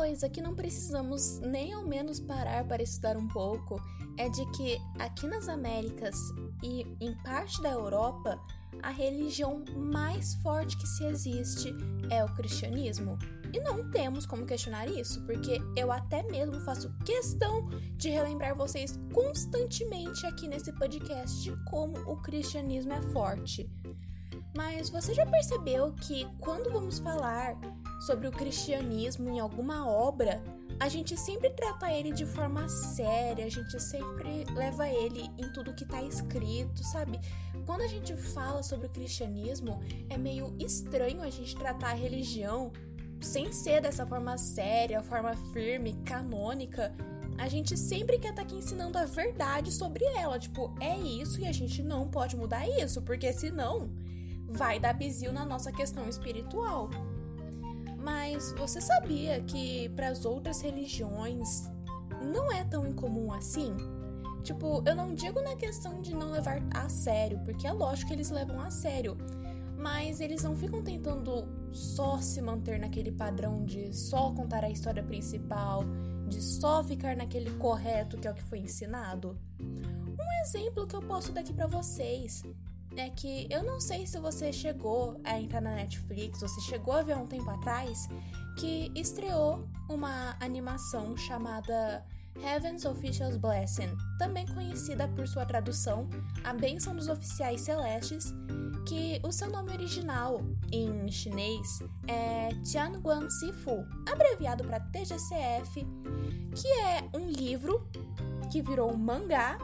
coisa 0.00 0.30
que 0.30 0.40
não 0.40 0.54
precisamos 0.54 1.40
nem 1.40 1.74
ao 1.74 1.84
menos 1.84 2.18
parar 2.18 2.64
para 2.64 2.82
estudar 2.82 3.18
um 3.18 3.28
pouco 3.28 3.78
é 4.16 4.30
de 4.30 4.50
que 4.52 4.80
aqui 4.98 5.28
nas 5.28 5.46
Américas 5.46 6.16
e 6.62 6.86
em 7.02 7.14
parte 7.22 7.60
da 7.60 7.68
Europa, 7.68 8.40
a 8.82 8.88
religião 8.88 9.62
mais 9.76 10.36
forte 10.36 10.74
que 10.78 10.86
se 10.86 11.04
existe 11.04 11.74
é 12.08 12.24
o 12.24 12.34
cristianismo. 12.34 13.18
E 13.52 13.60
não 13.60 13.90
temos 13.90 14.24
como 14.24 14.46
questionar 14.46 14.88
isso, 14.88 15.22
porque 15.26 15.60
eu 15.76 15.92
até 15.92 16.22
mesmo 16.22 16.58
faço 16.60 16.90
questão 17.04 17.68
de 17.98 18.08
relembrar 18.08 18.56
vocês 18.56 18.98
constantemente 19.12 20.24
aqui 20.24 20.48
nesse 20.48 20.72
podcast 20.72 21.42
de 21.42 21.54
como 21.66 21.98
o 22.10 22.16
cristianismo 22.22 22.94
é 22.94 23.02
forte. 23.12 23.70
Mas 24.56 24.88
você 24.88 25.12
já 25.12 25.26
percebeu 25.26 25.92
que 25.92 26.26
quando 26.40 26.72
vamos 26.72 27.00
falar 27.00 27.54
sobre 28.00 28.26
o 28.26 28.32
cristianismo 28.32 29.28
em 29.28 29.38
alguma 29.38 29.86
obra, 29.88 30.42
a 30.80 30.88
gente 30.88 31.14
sempre 31.14 31.50
trata 31.50 31.92
ele 31.92 32.10
de 32.10 32.24
forma 32.24 32.66
séria, 32.68 33.44
a 33.44 33.50
gente 33.50 33.78
sempre 33.78 34.44
leva 34.54 34.88
ele 34.88 35.30
em 35.36 35.52
tudo 35.52 35.74
que 35.74 35.84
está 35.84 36.02
escrito, 36.02 36.82
sabe? 36.82 37.20
Quando 37.66 37.82
a 37.82 37.86
gente 37.86 38.16
fala 38.16 38.62
sobre 38.62 38.86
o 38.86 38.90
cristianismo, 38.90 39.78
é 40.08 40.16
meio 40.16 40.56
estranho 40.58 41.22
a 41.22 41.28
gente 41.28 41.54
tratar 41.54 41.90
a 41.90 41.94
religião 41.94 42.72
sem 43.20 43.52
ser 43.52 43.82
dessa 43.82 44.06
forma 44.06 44.38
séria, 44.38 45.02
forma 45.02 45.36
firme, 45.52 45.92
canônica. 46.04 46.94
A 47.36 47.46
gente 47.46 47.76
sempre 47.76 48.18
quer 48.18 48.30
estar 48.30 48.42
tá 48.42 48.48
aqui 48.48 48.56
ensinando 48.56 48.96
a 48.96 49.04
verdade 49.04 49.70
sobre 49.70 50.04
ela. 50.16 50.38
Tipo, 50.38 50.74
é 50.80 50.96
isso 50.98 51.38
e 51.40 51.46
a 51.46 51.52
gente 51.52 51.82
não 51.82 52.08
pode 52.08 52.36
mudar 52.36 52.66
isso, 52.66 53.02
porque 53.02 53.30
senão 53.34 53.90
vai 54.48 54.80
dar 54.80 54.94
bizil 54.94 55.30
na 55.30 55.44
nossa 55.44 55.70
questão 55.70 56.08
espiritual. 56.08 56.88
Mas 58.00 58.52
você 58.52 58.80
sabia 58.80 59.40
que 59.42 59.88
para 59.90 60.08
as 60.08 60.24
outras 60.24 60.60
religiões 60.62 61.70
não 62.22 62.50
é 62.50 62.64
tão 62.64 62.86
incomum 62.86 63.32
assim? 63.32 63.76
Tipo, 64.42 64.82
eu 64.86 64.94
não 64.94 65.14
digo 65.14 65.40
na 65.42 65.54
questão 65.54 66.00
de 66.00 66.14
não 66.14 66.30
levar 66.30 66.62
a 66.74 66.88
sério, 66.88 67.38
porque 67.44 67.66
é 67.66 67.72
lógico 67.72 68.08
que 68.08 68.14
eles 68.14 68.30
levam 68.30 68.58
a 68.60 68.70
sério, 68.70 69.18
mas 69.76 70.18
eles 70.18 70.42
não 70.42 70.56
ficam 70.56 70.82
tentando 70.82 71.46
só 71.72 72.18
se 72.18 72.40
manter 72.40 72.78
naquele 72.78 73.12
padrão 73.12 73.64
de 73.64 73.94
só 73.94 74.32
contar 74.32 74.64
a 74.64 74.70
história 74.70 75.02
principal, 75.02 75.84
de 76.26 76.40
só 76.40 76.82
ficar 76.82 77.14
naquele 77.14 77.50
correto 77.58 78.16
que 78.16 78.26
é 78.26 78.30
o 78.30 78.34
que 78.34 78.42
foi 78.42 78.60
ensinado. 78.60 79.38
Um 79.60 80.42
exemplo 80.42 80.86
que 80.86 80.96
eu 80.96 81.02
posso 81.02 81.32
dar 81.32 81.42
aqui 81.42 81.52
para 81.52 81.66
vocês 81.66 82.42
é 82.96 83.08
que 83.10 83.46
eu 83.50 83.62
não 83.62 83.80
sei 83.80 84.06
se 84.06 84.18
você 84.18 84.52
chegou 84.52 85.20
a 85.24 85.38
entrar 85.38 85.60
na 85.60 85.74
Netflix, 85.74 86.40
você 86.40 86.60
chegou 86.62 86.94
a 86.94 87.02
ver 87.02 87.12
há 87.12 87.18
um 87.18 87.26
tempo 87.26 87.48
atrás, 87.50 88.08
que 88.58 88.90
estreou 88.94 89.68
uma 89.88 90.36
animação 90.40 91.16
chamada 91.16 92.04
Heaven's 92.42 92.84
Official's 92.84 93.36
Blessing, 93.36 93.96
também 94.18 94.46
conhecida 94.46 95.08
por 95.08 95.26
sua 95.26 95.44
tradução 95.44 96.08
A 96.44 96.52
Bênção 96.52 96.94
dos 96.94 97.08
Oficiais 97.08 97.60
Celestes, 97.60 98.32
que 98.86 99.20
o 99.22 99.30
seu 99.30 99.50
nome 99.50 99.72
original 99.72 100.40
em 100.72 101.10
chinês 101.10 101.80
é 102.08 102.48
Tianguan 102.64 103.28
Sifu, 103.30 103.84
abreviado 104.10 104.64
para 104.64 104.80
TGCF, 104.80 105.86
que 106.54 106.68
é 106.68 107.08
um 107.14 107.28
livro 107.28 107.86
que 108.50 108.62
virou 108.62 108.92
um 108.92 108.96
mangá 108.96 109.58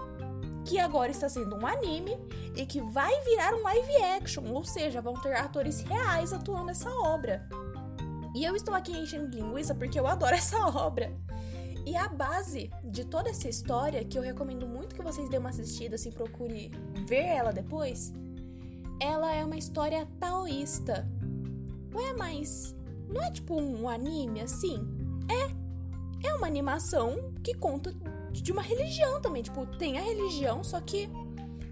que 0.66 0.80
agora 0.80 1.12
está 1.12 1.28
sendo 1.28 1.56
um 1.56 1.64
anime 1.64 2.18
e 2.56 2.66
que 2.66 2.80
vai 2.80 3.12
virar 3.22 3.54
um 3.54 3.62
live 3.62 4.02
action, 4.18 4.44
ou 4.52 4.64
seja, 4.64 5.00
vão 5.00 5.14
ter 5.14 5.34
atores 5.34 5.80
reais 5.80 6.32
atuando 6.32 6.66
nessa 6.66 6.90
obra. 6.90 7.48
E 8.34 8.44
eu 8.44 8.56
estou 8.56 8.74
aqui 8.74 8.92
enchendo 8.92 9.34
linguiça 9.34 9.74
porque 9.74 9.98
eu 9.98 10.06
adoro 10.06 10.34
essa 10.36 10.58
obra. 10.66 11.16
E 11.86 11.96
a 11.96 12.08
base 12.08 12.68
de 12.84 13.04
toda 13.04 13.30
essa 13.30 13.48
história, 13.48 14.04
que 14.04 14.18
eu 14.18 14.22
recomendo 14.22 14.66
muito 14.66 14.94
que 14.94 15.02
vocês 15.02 15.28
dêem 15.28 15.38
uma 15.38 15.50
assistida, 15.50 15.94
assim, 15.94 16.10
procure 16.10 16.72
ver 17.06 17.24
ela 17.24 17.52
depois, 17.52 18.12
ela 19.00 19.32
é 19.32 19.44
uma 19.44 19.56
história 19.56 20.04
taoísta. 20.18 21.08
Ué, 21.94 22.12
mas 22.18 22.74
não 23.08 23.22
é 23.22 23.30
tipo 23.30 23.54
um 23.54 23.88
anime 23.88 24.40
assim? 24.40 24.84
É. 25.30 25.66
É 26.28 26.34
uma 26.34 26.48
animação 26.48 27.32
que 27.44 27.54
conta 27.54 27.94
de 28.42 28.52
uma 28.52 28.62
religião 28.62 29.20
também. 29.20 29.42
Tipo, 29.42 29.66
tem 29.78 29.98
a 29.98 30.02
religião, 30.02 30.62
só 30.62 30.80
que 30.80 31.08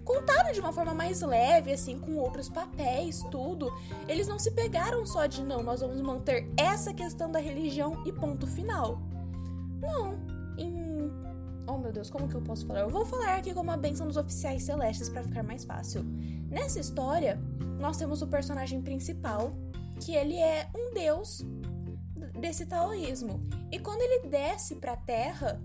contada 0.03 0.53
de 0.53 0.59
uma 0.59 0.71
forma 0.71 0.93
mais 0.93 1.21
leve, 1.21 1.73
assim, 1.73 1.97
com 1.97 2.15
outros 2.17 2.47
papéis, 2.47 3.23
tudo. 3.31 3.73
Eles 4.07 4.27
não 4.27 4.37
se 4.37 4.51
pegaram 4.51 5.05
só 5.05 5.25
de 5.25 5.43
não, 5.43 5.63
nós 5.63 5.81
vamos 5.81 5.99
manter 6.01 6.47
essa 6.55 6.93
questão 6.93 7.31
da 7.31 7.39
religião 7.39 8.03
e 8.05 8.11
ponto 8.11 8.45
final. 8.45 9.01
Não. 9.81 10.17
Em. 10.57 11.11
Oh 11.67 11.79
meu 11.79 11.91
Deus, 11.91 12.11
como 12.11 12.27
que 12.27 12.35
eu 12.35 12.41
posso 12.41 12.67
falar? 12.67 12.81
Eu 12.81 12.89
vou 12.89 13.03
falar 13.05 13.37
aqui 13.37 13.51
como 13.51 13.71
a 13.71 13.77
benção 13.77 14.07
dos 14.07 14.17
oficiais 14.17 14.61
celestes 14.63 15.09
para 15.09 15.23
ficar 15.23 15.41
mais 15.41 15.65
fácil. 15.65 16.03
Nessa 16.47 16.79
história, 16.79 17.41
nós 17.79 17.97
temos 17.97 18.21
o 18.21 18.27
personagem 18.27 18.83
principal, 18.83 19.51
que 19.99 20.13
ele 20.13 20.37
é 20.37 20.69
um 20.75 20.93
deus 20.93 21.43
desse 22.39 22.67
taoísmo. 22.67 23.41
E 23.71 23.79
quando 23.79 24.01
ele 24.01 24.27
desce 24.29 24.75
para 24.75 24.93
a 24.93 24.97
Terra, 24.97 25.59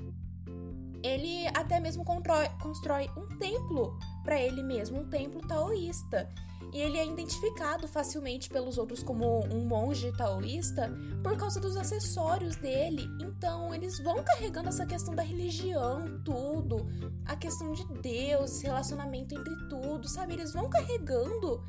ele 1.02 1.46
até 1.54 1.80
mesmo 1.80 2.04
constrói, 2.04 3.10
um 3.16 3.26
templo 3.38 3.98
para 4.22 4.40
ele 4.40 4.62
mesmo, 4.62 5.00
um 5.00 5.08
templo 5.08 5.40
taoísta. 5.46 6.28
E 6.72 6.78
ele 6.78 6.98
é 6.98 7.06
identificado 7.06 7.88
facilmente 7.88 8.48
pelos 8.48 8.78
outros 8.78 9.02
como 9.02 9.44
um 9.52 9.66
monge 9.66 10.12
taoísta 10.16 10.92
por 11.22 11.36
causa 11.36 11.58
dos 11.58 11.76
acessórios 11.76 12.54
dele. 12.56 13.08
Então, 13.20 13.74
eles 13.74 13.98
vão 13.98 14.22
carregando 14.22 14.68
essa 14.68 14.86
questão 14.86 15.14
da 15.14 15.22
religião, 15.22 16.20
tudo, 16.24 16.86
a 17.26 17.34
questão 17.34 17.72
de 17.72 17.84
Deus, 18.00 18.60
relacionamento 18.60 19.34
entre 19.34 19.56
tudo, 19.68 20.06
sabe? 20.06 20.34
Eles 20.34 20.52
vão 20.52 20.68
carregando 20.68 21.60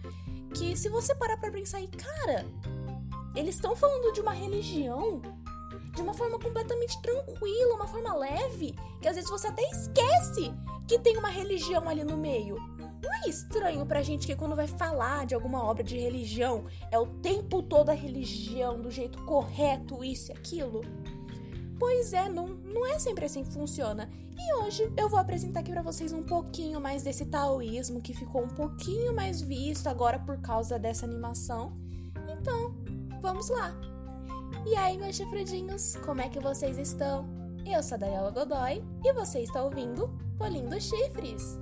que 0.53 0.75
se 0.75 0.87
você 0.89 1.15
parar 1.15 1.37
para 1.37 1.51
pensar 1.51 1.77
aí, 1.77 1.87
cara, 1.87 2.45
eles 3.35 3.55
estão 3.55 3.75
falando 3.75 4.13
de 4.13 4.21
uma 4.21 4.33
religião 4.33 5.21
de 5.93 6.01
uma 6.01 6.13
forma 6.13 6.39
completamente 6.39 7.01
tranquila, 7.01 7.75
uma 7.75 7.87
forma 7.87 8.13
leve, 8.13 8.75
que 9.01 9.07
às 9.07 9.15
vezes 9.15 9.29
você 9.29 9.47
até 9.47 9.61
esquece 9.69 10.53
que 10.87 10.99
tem 10.99 11.17
uma 11.17 11.29
religião 11.29 11.87
ali 11.87 12.03
no 12.03 12.17
meio. 12.17 12.57
Não 13.01 13.13
é 13.25 13.29
estranho 13.29 13.85
pra 13.85 14.03
gente 14.03 14.27
que 14.27 14.35
quando 14.35 14.55
vai 14.55 14.67
falar 14.67 15.25
de 15.25 15.33
alguma 15.33 15.63
obra 15.63 15.83
de 15.83 15.97
religião 15.97 16.65
é 16.91 16.99
o 16.99 17.07
tempo 17.07 17.63
todo 17.63 17.89
a 17.89 17.93
religião, 17.93 18.79
do 18.79 18.91
jeito 18.91 19.23
correto, 19.25 20.03
isso 20.03 20.31
e 20.31 20.35
aquilo? 20.35 20.81
Pois 21.79 22.13
é, 22.13 22.29
não, 22.29 22.47
não 22.47 22.85
é 22.85 22.99
sempre 22.99 23.25
assim 23.25 23.43
que 23.43 23.51
funciona. 23.51 24.07
E 24.37 24.53
hoje 24.55 24.91
eu 24.95 25.09
vou 25.09 25.19
apresentar 25.19 25.61
aqui 25.61 25.71
para 25.71 25.81
vocês 25.81 26.13
um 26.13 26.23
pouquinho 26.23 26.79
mais 26.79 27.01
desse 27.01 27.25
taoísmo 27.25 28.01
que 28.01 28.13
ficou 28.13 28.43
um 28.43 28.49
pouquinho 28.49 29.15
mais 29.15 29.41
visto 29.41 29.87
agora 29.87 30.19
por 30.19 30.39
causa 30.39 30.77
dessa 30.77 31.05
animação. 31.05 31.73
Então, 32.29 32.75
vamos 33.19 33.49
lá! 33.49 33.90
E 34.65 34.75
aí, 34.75 34.97
meus 34.97 35.15
chifrudinhos, 35.15 35.95
como 36.05 36.21
é 36.21 36.29
que 36.29 36.39
vocês 36.39 36.77
estão? 36.77 37.27
Eu 37.65 37.81
sou 37.83 37.95
a 37.95 37.99
Daniela 37.99 38.31
Godoy 38.31 38.83
e 39.03 39.13
você 39.13 39.39
está 39.39 39.63
ouvindo 39.63 40.09
Polindo 40.37 40.79
Chifres. 40.79 41.59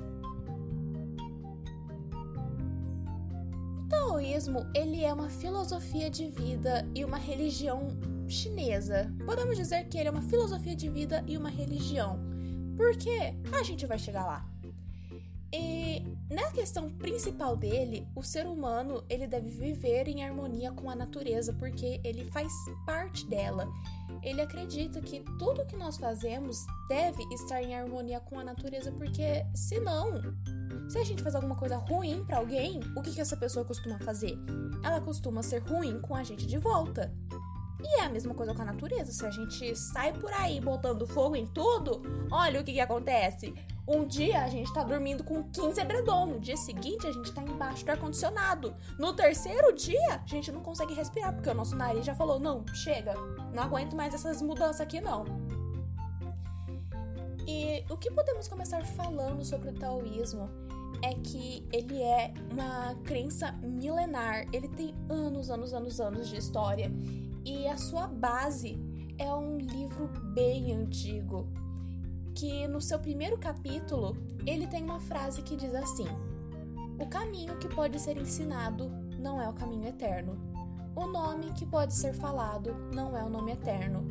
O 3.78 3.90
taoísmo, 3.90 4.66
ele 4.74 5.04
é 5.04 5.14
uma 5.14 5.30
filosofia 5.30 6.10
de 6.10 6.28
vida 6.30 6.88
e 6.96 7.04
uma 7.04 7.18
religião 7.18 7.88
chinesa. 8.28 9.14
Podemos 9.26 9.58
dizer 9.58 9.88
que 9.90 9.98
ele 9.98 10.08
é 10.08 10.12
uma 10.12 10.22
filosofia 10.22 10.76
de 10.76 10.90
vida 10.90 11.24
e 11.28 11.38
uma 11.38 11.50
religião. 11.50 12.20
Por 12.78 12.96
quê? 12.96 13.36
A 13.60 13.64
gente 13.64 13.86
vai 13.86 14.00
chegar 14.00 14.26
lá. 14.26 14.49
Na 16.30 16.52
questão 16.52 16.92
principal 16.92 17.58
dele, 17.58 18.08
o 18.16 18.22
ser 18.22 18.46
humano 18.46 19.04
ele 19.10 19.26
deve 19.26 19.50
viver 19.50 20.08
em 20.08 20.24
harmonia 20.24 20.72
com 20.72 20.88
a 20.88 20.96
natureza 20.96 21.52
porque 21.54 22.00
ele 22.04 22.24
faz 22.26 22.54
parte 22.86 23.26
dela. 23.26 23.68
Ele 24.22 24.40
acredita 24.40 25.02
que 25.02 25.22
tudo 25.40 25.66
que 25.66 25.76
nós 25.76 25.98
fazemos 25.98 26.68
deve 26.88 27.24
estar 27.34 27.64
em 27.64 27.74
harmonia 27.74 28.20
com 28.20 28.40
a 28.40 28.44
natureza 28.44 28.92
porque 28.92 29.44
senão, 29.56 30.22
se 30.88 31.00
a 31.00 31.04
gente 31.04 31.24
faz 31.24 31.34
alguma 31.34 31.56
coisa 31.56 31.78
ruim 31.78 32.24
para 32.24 32.38
alguém, 32.38 32.80
o 32.96 33.02
que, 33.02 33.12
que 33.12 33.22
essa 33.22 33.36
pessoa 33.36 33.66
costuma 33.66 33.98
fazer? 33.98 34.38
Ela 34.84 35.02
costuma 35.02 35.42
ser 35.42 35.64
ruim 35.64 36.00
com 36.00 36.16
a 36.16 36.24
gente 36.24 36.46
de 36.46 36.60
volta. 36.60 37.12
E 37.82 38.02
é 38.02 38.06
a 38.06 38.10
mesma 38.10 38.36
coisa 38.36 38.54
com 38.54 38.62
a 38.62 38.66
natureza. 38.66 39.12
Se 39.12 39.26
a 39.26 39.32
gente 39.32 39.76
sai 39.76 40.14
por 40.14 40.32
aí 40.34 40.60
botando 40.60 41.08
fogo 41.08 41.36
em 41.36 41.48
tudo, 41.48 42.02
olha 42.30 42.60
o 42.60 42.64
que, 42.64 42.74
que 42.74 42.80
acontece. 42.80 43.54
Um 43.92 44.06
dia 44.06 44.44
a 44.44 44.48
gente 44.48 44.72
tá 44.72 44.84
dormindo 44.84 45.24
com 45.24 45.42
15 45.46 45.82
edredom, 45.82 46.28
no 46.28 46.40
dia 46.40 46.56
seguinte 46.56 47.08
a 47.08 47.12
gente 47.12 47.34
tá 47.34 47.42
embaixo 47.42 47.84
do 47.84 47.90
ar-condicionado. 47.90 48.76
No 49.00 49.14
terceiro 49.14 49.74
dia, 49.74 50.22
a 50.24 50.28
gente 50.28 50.52
não 50.52 50.62
consegue 50.62 50.94
respirar, 50.94 51.34
porque 51.34 51.50
o 51.50 51.56
nosso 51.56 51.76
nariz 51.76 52.06
já 52.06 52.14
falou: 52.14 52.40
não, 52.40 52.64
chega, 52.68 53.16
não 53.52 53.64
aguento 53.64 53.96
mais 53.96 54.14
essas 54.14 54.44
mudanças 54.44 54.80
aqui 54.80 55.02
não. 55.02 55.26
E 57.48 57.84
o 57.90 57.98
que 57.98 58.12
podemos 58.12 58.48
começar 58.48 58.86
falando 58.86 59.44
sobre 59.44 59.70
o 59.70 59.74
taoísmo 59.74 60.48
é 61.02 61.16
que 61.16 61.68
ele 61.74 62.00
é 62.00 62.32
uma 62.52 62.94
crença 63.04 63.54
milenar. 63.54 64.46
Ele 64.54 64.68
tem 64.68 64.94
anos, 65.10 65.50
anos, 65.50 65.74
anos, 65.74 66.00
anos 66.00 66.30
de 66.30 66.38
história 66.38 66.92
e 67.44 67.68
a 67.68 67.76
sua 67.76 68.06
base 68.06 68.80
é 69.18 69.34
um 69.34 69.58
livro 69.58 70.08
bem 70.36 70.74
antigo, 70.76 71.52
que 72.40 72.66
no 72.70 72.80
seu 72.80 72.98
primeiro 72.98 73.38
capítulo 73.38 74.16
ele 74.46 74.66
tem 74.66 74.82
uma 74.82 75.02
frase 75.02 75.42
que 75.42 75.58
diz 75.58 75.76
assim: 75.76 76.08
O 76.98 77.06
caminho 77.06 77.58
que 77.58 77.68
pode 77.68 78.00
ser 78.00 78.18
ensinado 78.18 78.90
não 79.20 79.42
é 79.42 79.50
o 79.50 79.54
caminho 79.54 79.86
eterno. 79.86 80.38
O 80.96 81.06
nome 81.06 81.52
que 81.52 81.66
pode 81.66 81.94
ser 81.94 82.14
falado 82.14 82.74
não 82.94 83.18
é 83.18 83.24
o 83.24 83.30
nome 83.30 83.52
eterno. 83.52 84.08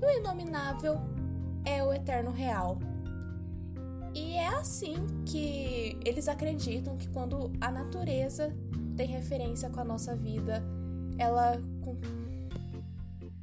E 0.00 0.04
o 0.04 0.10
inominável 0.10 1.00
é 1.64 1.82
o 1.82 1.92
eterno 1.92 2.30
real. 2.30 2.78
E 4.14 4.34
é 4.34 4.46
assim 4.48 4.94
que 5.26 5.98
eles 6.04 6.28
acreditam 6.28 6.96
que 6.96 7.08
quando 7.08 7.50
a 7.60 7.70
natureza 7.70 8.54
tem 8.96 9.08
referência 9.08 9.68
com 9.70 9.80
a 9.80 9.84
nossa 9.84 10.14
vida, 10.14 10.62
ela. 11.18 11.60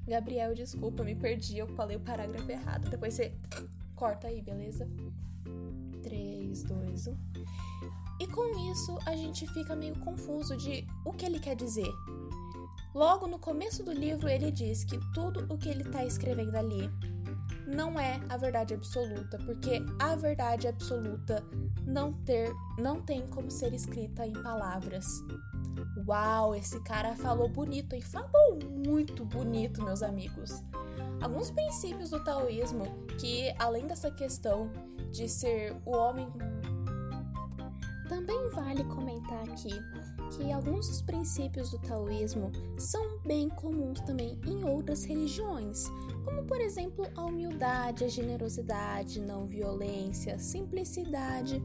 Gabriel, 0.07 0.55
desculpa, 0.55 1.03
me 1.03 1.13
perdi, 1.13 1.57
eu 1.57 1.67
falei 1.75 1.97
o 1.97 1.99
parágrafo 1.99 2.49
errado. 2.49 2.89
Depois 2.89 3.13
você 3.13 3.31
corta 3.99 4.29
aí, 4.29 4.41
beleza? 4.41 4.89
3, 6.01 6.63
2, 6.63 7.07
1. 7.07 7.17
E 8.21 8.27
com 8.27 8.71
isso 8.71 8.97
a 9.05 9.13
gente 9.13 9.45
fica 9.47 9.75
meio 9.75 9.93
confuso 9.99 10.55
de 10.55 10.87
o 11.05 11.11
que 11.11 11.25
ele 11.25 11.37
quer 11.37 11.55
dizer. 11.55 11.91
Logo 12.95 13.27
no 13.27 13.37
começo 13.37 13.83
do 13.83 13.91
livro, 13.91 14.29
ele 14.29 14.51
diz 14.51 14.85
que 14.85 14.97
tudo 15.13 15.45
o 15.53 15.57
que 15.57 15.67
ele 15.67 15.83
está 15.83 16.05
escrevendo 16.05 16.55
ali 16.55 16.89
não 17.67 17.99
é 17.99 18.19
a 18.29 18.37
verdade 18.37 18.73
absoluta, 18.73 19.37
porque 19.45 19.83
a 19.99 20.15
verdade 20.15 20.67
absoluta 20.67 21.43
não 21.85 22.13
ter, 22.13 22.51
não 22.77 23.01
tem 23.01 23.27
como 23.27 23.51
ser 23.51 23.73
escrita 23.73 24.25
em 24.25 24.33
palavras. 24.33 25.05
Uau, 26.07 26.55
esse 26.55 26.79
cara 26.83 27.15
falou 27.15 27.49
bonito 27.49 27.95
e 27.95 28.01
falou 28.01 28.59
muito 28.87 29.25
bonito, 29.25 29.83
meus 29.83 30.01
amigos. 30.01 30.63
Alguns 31.21 31.51
princípios 31.51 32.09
do 32.09 32.23
taoísmo 32.23 32.85
que, 33.19 33.53
além 33.59 33.85
dessa 33.85 34.09
questão 34.09 34.69
de 35.11 35.27
ser 35.27 35.75
o 35.85 35.91
homem 35.91 36.27
também 38.07 38.49
vale 38.49 38.83
comentar 38.85 39.43
aqui 39.43 39.69
que 40.35 40.51
alguns 40.51 40.87
dos 40.87 41.01
princípios 41.01 41.71
do 41.71 41.79
taoísmo 41.79 42.51
são 42.77 43.19
bem 43.25 43.49
comuns 43.49 43.99
também 44.01 44.39
em 44.45 44.63
outras 44.63 45.03
religiões, 45.03 45.85
como 46.23 46.43
por 46.43 46.61
exemplo 46.61 47.07
a 47.15 47.25
humildade, 47.25 48.03
a 48.03 48.07
generosidade, 48.07 49.19
não 49.19 49.45
violência, 49.45 50.37
simplicidade. 50.39 51.61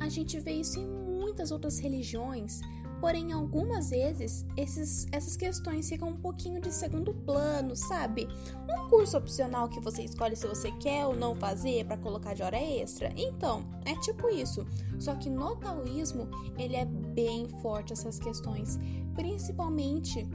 A 0.00 0.08
gente 0.08 0.38
vê 0.38 0.52
isso 0.52 0.78
em 0.78 0.86
muitas 0.86 1.50
outras 1.50 1.78
religiões, 1.78 2.60
Porém, 3.00 3.32
algumas 3.32 3.90
vezes 3.90 4.44
esses, 4.56 5.06
essas 5.12 5.36
questões 5.36 5.88
ficam 5.88 6.08
um 6.08 6.16
pouquinho 6.16 6.60
de 6.60 6.72
segundo 6.72 7.14
plano, 7.14 7.76
sabe? 7.76 8.28
Um 8.68 8.88
curso 8.88 9.16
opcional 9.16 9.68
que 9.68 9.80
você 9.80 10.02
escolhe 10.02 10.34
se 10.34 10.46
você 10.46 10.72
quer 10.72 11.06
ou 11.06 11.14
não 11.14 11.34
fazer 11.34 11.84
para 11.84 11.96
colocar 11.96 12.34
de 12.34 12.42
hora 12.42 12.60
extra. 12.60 13.12
Então, 13.16 13.64
é 13.84 13.94
tipo 14.00 14.28
isso. 14.28 14.66
Só 14.98 15.14
que 15.14 15.30
no 15.30 15.54
taoísmo, 15.56 16.28
ele 16.58 16.74
é 16.74 16.84
bem 16.84 17.48
forte 17.62 17.92
essas 17.92 18.18
questões, 18.18 18.78
principalmente 19.14 20.28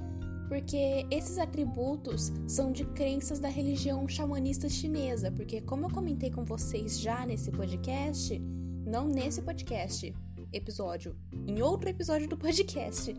porque 0.47 1.05
esses 1.09 1.37
atributos 1.37 2.31
são 2.47 2.71
de 2.71 2.85
crenças 2.85 3.39
da 3.39 3.49
religião 3.49 4.07
xamanista 4.07 4.69
chinesa, 4.69 5.31
porque 5.31 5.61
como 5.61 5.85
eu 5.85 5.89
comentei 5.89 6.29
com 6.29 6.45
vocês 6.45 6.99
já 6.99 7.25
nesse 7.25 7.51
podcast, 7.51 8.39
não 8.85 9.07
nesse 9.07 9.41
podcast, 9.41 10.13
episódio, 10.53 11.15
em 11.47 11.61
outro 11.61 11.89
episódio 11.89 12.27
do 12.27 12.37
podcast, 12.37 13.15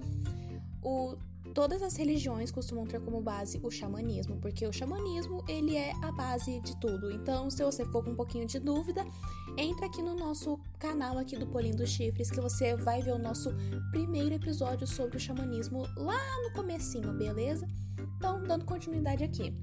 o, 0.83 1.17
todas 1.53 1.83
as 1.83 1.97
religiões 1.97 2.51
costumam 2.51 2.87
ter 2.87 3.01
como 3.01 3.21
base 3.21 3.61
o 3.63 3.71
xamanismo, 3.71 4.37
porque 4.41 4.67
o 4.67 4.73
xamanismo 4.73 5.45
ele 5.49 5.77
é 5.77 5.93
a 6.03 6.11
base 6.13 6.61
de 6.61 6.79
tudo. 6.81 7.11
Então, 7.13 7.51
se 7.51 7.63
você 7.63 7.85
for 7.87 8.05
com 8.05 8.11
um 8.11 8.17
pouquinho 8.17 8.47
de 8.47 8.59
dúvida, 8.59 9.05
entra 9.57 9.87
aqui 9.87 10.03
no 10.03 10.15
nosso 10.15 10.59
canal 10.79 11.19
aqui 11.19 11.37
do 11.37 11.47
Polim 11.47 11.73
dos 11.73 11.91
Chifres 11.91 12.31
que 12.31 12.41
você 12.41 12.77
vai 12.77 13.03
ver 13.03 13.13
o 13.13 13.19
nosso 13.19 13.51
primeiro 13.91 14.35
episódio 14.35 14.87
sobre 14.87 15.17
o 15.17 15.21
xamanismo 15.21 15.87
lá 15.97 16.21
no 16.43 16.53
comecinho, 16.53 17.13
beleza? 17.13 17.67
Então, 18.17 18.43
dando 18.43 18.65
continuidade 18.65 19.23
aqui. 19.23 19.55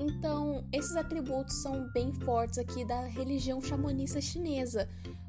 Então, 0.00 0.64
esses 0.72 0.94
atributos 0.94 1.60
são 1.60 1.90
bem 1.92 2.12
fortes 2.12 2.58
aqui 2.58 2.84
da 2.84 3.06
religião 3.06 3.60
xamanista 3.60 4.20
chinesa, 4.20 4.88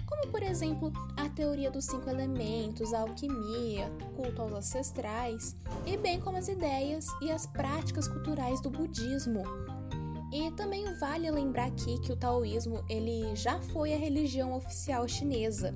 como 0.10 0.32
por 0.32 0.42
exemplo 0.42 0.92
a 1.16 1.30
teoria 1.30 1.70
dos 1.70 1.86
cinco 1.86 2.10
elementos, 2.10 2.94
a 2.94 3.02
alquimia, 3.02 3.92
culto 4.16 4.42
aos 4.42 4.54
ancestrais, 4.54 5.56
e 5.86 5.96
bem 5.96 6.20
como 6.20 6.38
as 6.38 6.48
ideias 6.48 7.06
e 7.22 7.32
as 7.32 7.46
práticas 7.46 8.08
culturais 8.08 8.60
do 8.60 8.72
budismo. 8.72 9.44
E 10.34 10.52
também 10.52 10.84
vale 11.00 11.30
lembrar 11.30 11.68
aqui 11.68 12.00
que 12.00 12.12
o 12.12 12.16
taoísmo 12.16 12.84
ele 12.90 13.36
já 13.36 13.60
foi 13.60 13.94
a 13.94 13.98
religião 13.98 14.54
oficial 14.56 15.08
chinesa, 15.08 15.76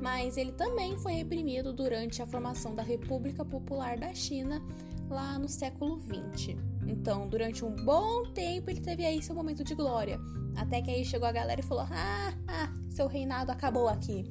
mas 0.00 0.36
ele 0.36 0.52
também 0.52 0.96
foi 0.98 1.12
reprimido 1.12 1.72
durante 1.72 2.22
a 2.22 2.26
formação 2.26 2.74
da 2.74 2.82
República 2.82 3.44
Popular 3.44 3.98
da 3.98 4.12
China 4.14 4.62
lá 5.08 5.38
no 5.38 5.48
século 5.48 5.98
XX. 5.98 6.56
Então, 6.86 7.28
durante 7.28 7.64
um 7.64 7.74
bom 7.74 8.24
tempo, 8.32 8.70
ele 8.70 8.80
teve 8.80 9.04
aí 9.04 9.22
seu 9.22 9.34
momento 9.34 9.64
de 9.64 9.74
glória. 9.74 10.20
Até 10.56 10.80
que 10.80 10.90
aí 10.90 11.04
chegou 11.04 11.28
a 11.28 11.32
galera 11.32 11.60
e 11.60 11.64
falou: 11.64 11.84
ah, 11.90 12.32
ah, 12.48 12.72
seu 12.88 13.06
reinado 13.06 13.50
acabou 13.52 13.88
aqui. 13.88 14.24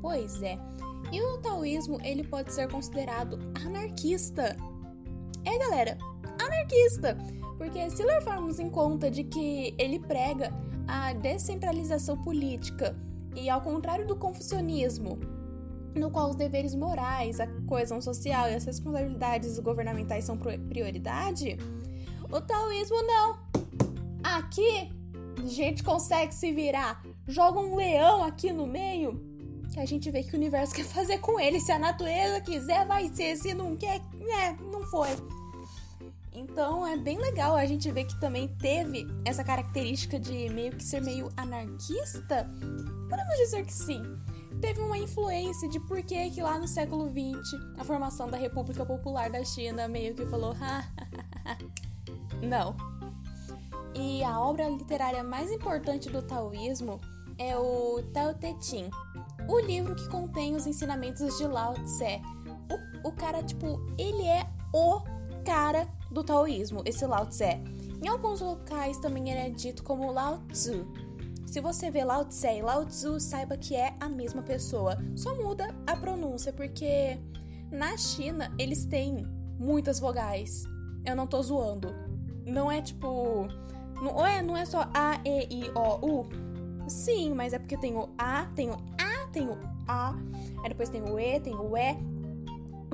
Pois 0.00 0.42
é. 0.42 0.58
E 1.10 1.20
o 1.20 1.38
taoísmo, 1.38 1.98
ele 2.02 2.22
pode 2.22 2.52
ser 2.52 2.68
considerado 2.68 3.38
anarquista. 3.64 4.56
É, 5.44 5.58
galera, 5.58 5.96
anarquista. 6.38 7.16
Porque 7.56 7.90
se 7.90 8.04
levarmos 8.04 8.60
em 8.60 8.70
conta 8.70 9.10
de 9.10 9.24
que 9.24 9.74
ele 9.78 9.98
prega 9.98 10.52
a 10.86 11.12
descentralização 11.12 12.16
política 12.22 12.96
e 13.34 13.50
ao 13.50 13.60
contrário 13.60 14.06
do 14.06 14.16
confucionismo, 14.16 15.18
no 15.94 16.10
qual 16.10 16.30
os 16.30 16.36
deveres 16.36 16.74
morais, 16.74 17.40
a 17.40 17.46
coesão 17.66 18.00
social 18.00 18.48
e 18.48 18.54
as 18.54 18.64
responsabilidades 18.64 19.58
governamentais 19.58 20.24
são 20.24 20.36
prioridade, 20.36 21.58
o 22.30 22.40
taoísmo 22.40 23.02
não. 23.02 23.38
Aqui, 24.22 24.90
a 25.38 25.46
gente 25.46 25.82
consegue 25.82 26.34
se 26.34 26.52
virar. 26.52 27.02
Joga 27.26 27.60
um 27.60 27.74
leão 27.76 28.22
aqui 28.22 28.52
no 28.52 28.66
meio, 28.66 29.20
que 29.72 29.80
a 29.80 29.86
gente 29.86 30.10
vê 30.10 30.22
que 30.22 30.32
o 30.32 30.36
universo 30.36 30.74
quer 30.76 30.84
fazer 30.84 31.18
com 31.18 31.40
ele. 31.40 31.60
Se 31.60 31.72
a 31.72 31.78
natureza 31.78 32.40
quiser, 32.40 32.86
vai 32.86 33.08
ser. 33.08 33.36
Se 33.36 33.54
não 33.54 33.76
quer, 33.76 34.00
né, 34.14 34.56
não 34.70 34.82
foi. 34.84 35.08
Então 36.32 36.86
é 36.86 36.96
bem 36.96 37.18
legal 37.18 37.56
a 37.56 37.66
gente 37.66 37.90
ver 37.90 38.04
que 38.04 38.20
também 38.20 38.46
teve 38.46 39.06
essa 39.24 39.42
característica 39.42 40.20
de 40.20 40.48
meio 40.50 40.72
que 40.72 40.84
ser 40.84 41.00
meio 41.00 41.32
anarquista. 41.36 42.48
Podemos 43.08 43.36
dizer 43.38 43.64
que 43.64 43.72
sim 43.72 44.02
teve 44.60 44.80
uma 44.80 44.98
influência 44.98 45.68
de 45.68 45.80
por 45.80 46.02
que 46.02 46.30
que 46.30 46.42
lá 46.42 46.58
no 46.58 46.68
século 46.68 47.08
XX 47.08 47.60
a 47.78 47.84
formação 47.84 48.28
da 48.28 48.36
República 48.36 48.84
Popular 48.84 49.30
da 49.30 49.44
China 49.44 49.88
meio 49.88 50.14
que 50.14 50.26
falou 50.26 50.54
não. 52.42 52.76
E 53.94 54.22
a 54.22 54.40
obra 54.40 54.68
literária 54.68 55.22
mais 55.24 55.50
importante 55.50 56.08
do 56.08 56.22
taoísmo 56.22 57.00
é 57.38 57.56
o 57.56 58.02
Tao 58.12 58.34
Te 58.34 58.54
Ching, 58.60 58.90
o 59.48 59.58
livro 59.60 59.94
que 59.94 60.08
contém 60.08 60.54
os 60.54 60.66
ensinamentos 60.66 61.38
de 61.38 61.46
Lao 61.46 61.74
Tse. 61.74 62.20
O, 63.04 63.08
o 63.08 63.12
cara, 63.12 63.42
tipo, 63.42 63.80
ele 63.96 64.24
é 64.24 64.46
o 64.74 65.00
cara 65.44 65.88
do 66.10 66.22
taoísmo, 66.22 66.82
esse 66.84 67.06
Lao 67.06 67.26
Tse. 67.26 67.60
Em 68.04 68.08
alguns 68.08 68.40
locais 68.40 68.98
também 68.98 69.30
ele 69.30 69.40
é 69.40 69.50
dito 69.50 69.82
como 69.82 70.12
Lao 70.12 70.38
Tzu, 70.52 70.86
se 71.48 71.62
você 71.62 71.90
vê 71.90 72.04
Lao 72.04 72.26
Tse 72.26 72.58
e 72.58 72.62
Lao 72.62 72.84
Tzu, 72.84 73.18
saiba 73.18 73.56
que 73.56 73.74
é 73.74 73.94
a 73.98 74.06
mesma 74.06 74.42
pessoa. 74.42 74.98
Só 75.16 75.34
muda 75.34 75.74
a 75.86 75.96
pronúncia, 75.96 76.52
porque 76.52 77.18
na 77.72 77.96
China 77.96 78.52
eles 78.58 78.84
têm 78.84 79.26
muitas 79.58 79.98
vogais. 79.98 80.64
Eu 81.06 81.16
não 81.16 81.26
tô 81.26 81.42
zoando. 81.42 81.88
Não 82.44 82.70
é 82.70 82.82
tipo. 82.82 83.48
Não 83.94 84.26
é, 84.26 84.42
não 84.42 84.56
é 84.56 84.66
só 84.66 84.90
A, 84.92 85.20
E, 85.24 85.48
I, 85.50 85.70
O, 85.74 86.20
U. 86.20 86.28
Sim, 86.86 87.32
mas 87.32 87.54
é 87.54 87.58
porque 87.58 87.78
tem 87.78 87.96
o 87.96 88.10
A, 88.18 88.44
tem 88.54 88.70
o 88.70 88.76
A, 88.98 89.26
tem 89.32 89.48
o 89.48 89.58
A. 89.86 90.14
Aí 90.62 90.68
depois 90.68 90.90
tem 90.90 91.02
o 91.02 91.18
E, 91.18 91.40
tem 91.40 91.54
o 91.54 91.74
E. 91.74 91.96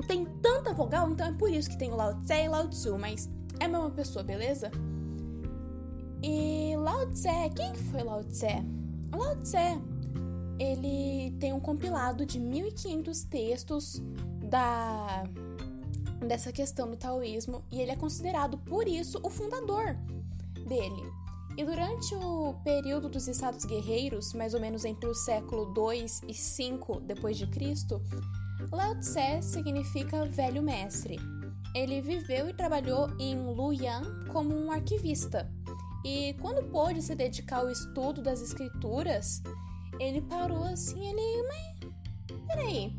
Tem 0.07 0.25
tanta 0.41 0.73
vogal, 0.73 1.11
então 1.11 1.27
é 1.27 1.33
por 1.33 1.51
isso 1.51 1.69
que 1.69 1.77
tem 1.77 1.91
o 1.91 1.95
Lao 1.95 2.21
Tse 2.21 2.33
e 2.33 2.47
Lao 2.47 2.69
Tzu, 2.69 2.97
mas 2.97 3.29
é 3.59 3.65
a 3.65 3.67
mesma 3.67 3.91
pessoa, 3.91 4.23
beleza? 4.23 4.71
E 6.27 6.75
Lao 6.75 7.05
Tse, 7.11 7.29
quem 7.55 7.75
foi 7.75 8.01
Lao 8.01 8.23
Tse? 8.23 8.47
Lao 9.15 9.35
Tse, 9.35 9.79
ele 10.57 11.37
tem 11.39 11.53
um 11.53 11.59
compilado 11.59 12.25
de 12.25 12.39
1500 12.39 13.23
textos 13.25 14.01
da 14.49 15.23
dessa 16.27 16.51
questão 16.51 16.89
do 16.89 16.97
taoísmo 16.97 17.63
e 17.71 17.79
ele 17.79 17.91
é 17.91 17.95
considerado 17.95 18.57
por 18.57 18.87
isso 18.87 19.19
o 19.21 19.29
fundador 19.29 19.95
dele. 20.67 21.13
E 21.55 21.63
durante 21.63 22.15
o 22.15 22.55
período 22.63 23.07
dos 23.07 23.27
estados 23.27 23.63
guerreiros, 23.63 24.33
mais 24.33 24.55
ou 24.55 24.59
menos 24.59 24.83
entre 24.83 25.07
o 25.07 25.13
século 25.13 25.67
2 25.75 26.23
e 26.27 26.33
5 26.33 27.01
depois 27.01 27.37
de 27.37 27.45
Cristo, 27.45 28.01
Lao 28.71 28.95
Tse 28.99 29.43
significa 29.43 30.25
velho 30.25 30.63
mestre. 30.63 31.19
ele 31.75 32.01
viveu 32.01 32.49
e 32.49 32.53
trabalhou 32.53 33.11
em 33.19 33.37
Luoyang 33.37 34.25
como 34.31 34.57
um 34.57 34.71
arquivista. 34.71 35.47
E 36.05 36.35
quando 36.35 36.69
pôde 36.69 37.01
se 37.01 37.15
dedicar 37.15 37.61
ao 37.61 37.69
estudo 37.71 38.21
das 38.21 38.39
escrituras, 38.39 39.41
ele 39.99 40.21
parou 40.21 40.63
assim, 40.63 41.03
ele, 41.03 41.47
mas 41.47 42.45
peraí, 42.45 42.95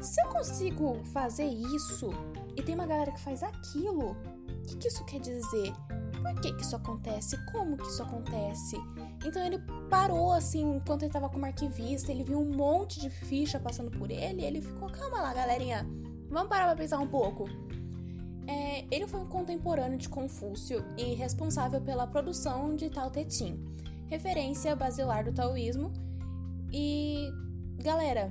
se 0.00 0.20
eu 0.20 0.28
consigo 0.30 1.04
fazer 1.12 1.46
isso 1.46 2.10
e 2.56 2.62
tem 2.62 2.74
uma 2.74 2.86
galera 2.86 3.12
que 3.12 3.20
faz 3.20 3.40
aquilo, 3.44 4.16
o 4.48 4.62
que, 4.66 4.76
que 4.76 4.88
isso 4.88 5.04
quer 5.04 5.20
dizer? 5.20 5.72
Por 6.20 6.40
que, 6.40 6.52
que 6.54 6.62
isso 6.62 6.74
acontece? 6.74 7.36
Como 7.52 7.76
que 7.76 7.86
isso 7.86 8.02
acontece? 8.02 8.76
Então 9.24 9.40
ele 9.46 9.60
parou 9.88 10.32
assim, 10.32 10.74
enquanto 10.74 11.04
ele 11.04 11.12
tava 11.12 11.28
como 11.28 11.46
arquivista, 11.46 12.10
ele 12.10 12.24
viu 12.24 12.40
um 12.40 12.50
monte 12.50 13.00
de 13.00 13.10
ficha 13.10 13.60
passando 13.60 13.92
por 13.92 14.10
ele, 14.10 14.42
e 14.42 14.44
ele 14.44 14.60
ficou, 14.60 14.90
calma 14.90 15.20
lá, 15.20 15.32
galerinha, 15.32 15.86
vamos 16.28 16.48
parar 16.48 16.66
pra 16.66 16.74
pensar 16.74 16.98
um 16.98 17.06
pouco. 17.06 17.44
É, 18.46 18.84
ele 18.90 19.06
foi 19.06 19.20
um 19.20 19.26
contemporâneo 19.26 19.98
de 19.98 20.08
Confúcio 20.08 20.84
e 20.96 21.14
responsável 21.14 21.80
pela 21.80 22.06
produção 22.06 22.76
de 22.76 22.90
Tao 22.90 23.10
Te 23.10 23.28
Ching, 23.28 23.58
referência 24.06 24.76
basilar 24.76 25.24
do 25.24 25.32
taoísmo. 25.32 25.92
E, 26.72 27.30
galera, 27.82 28.30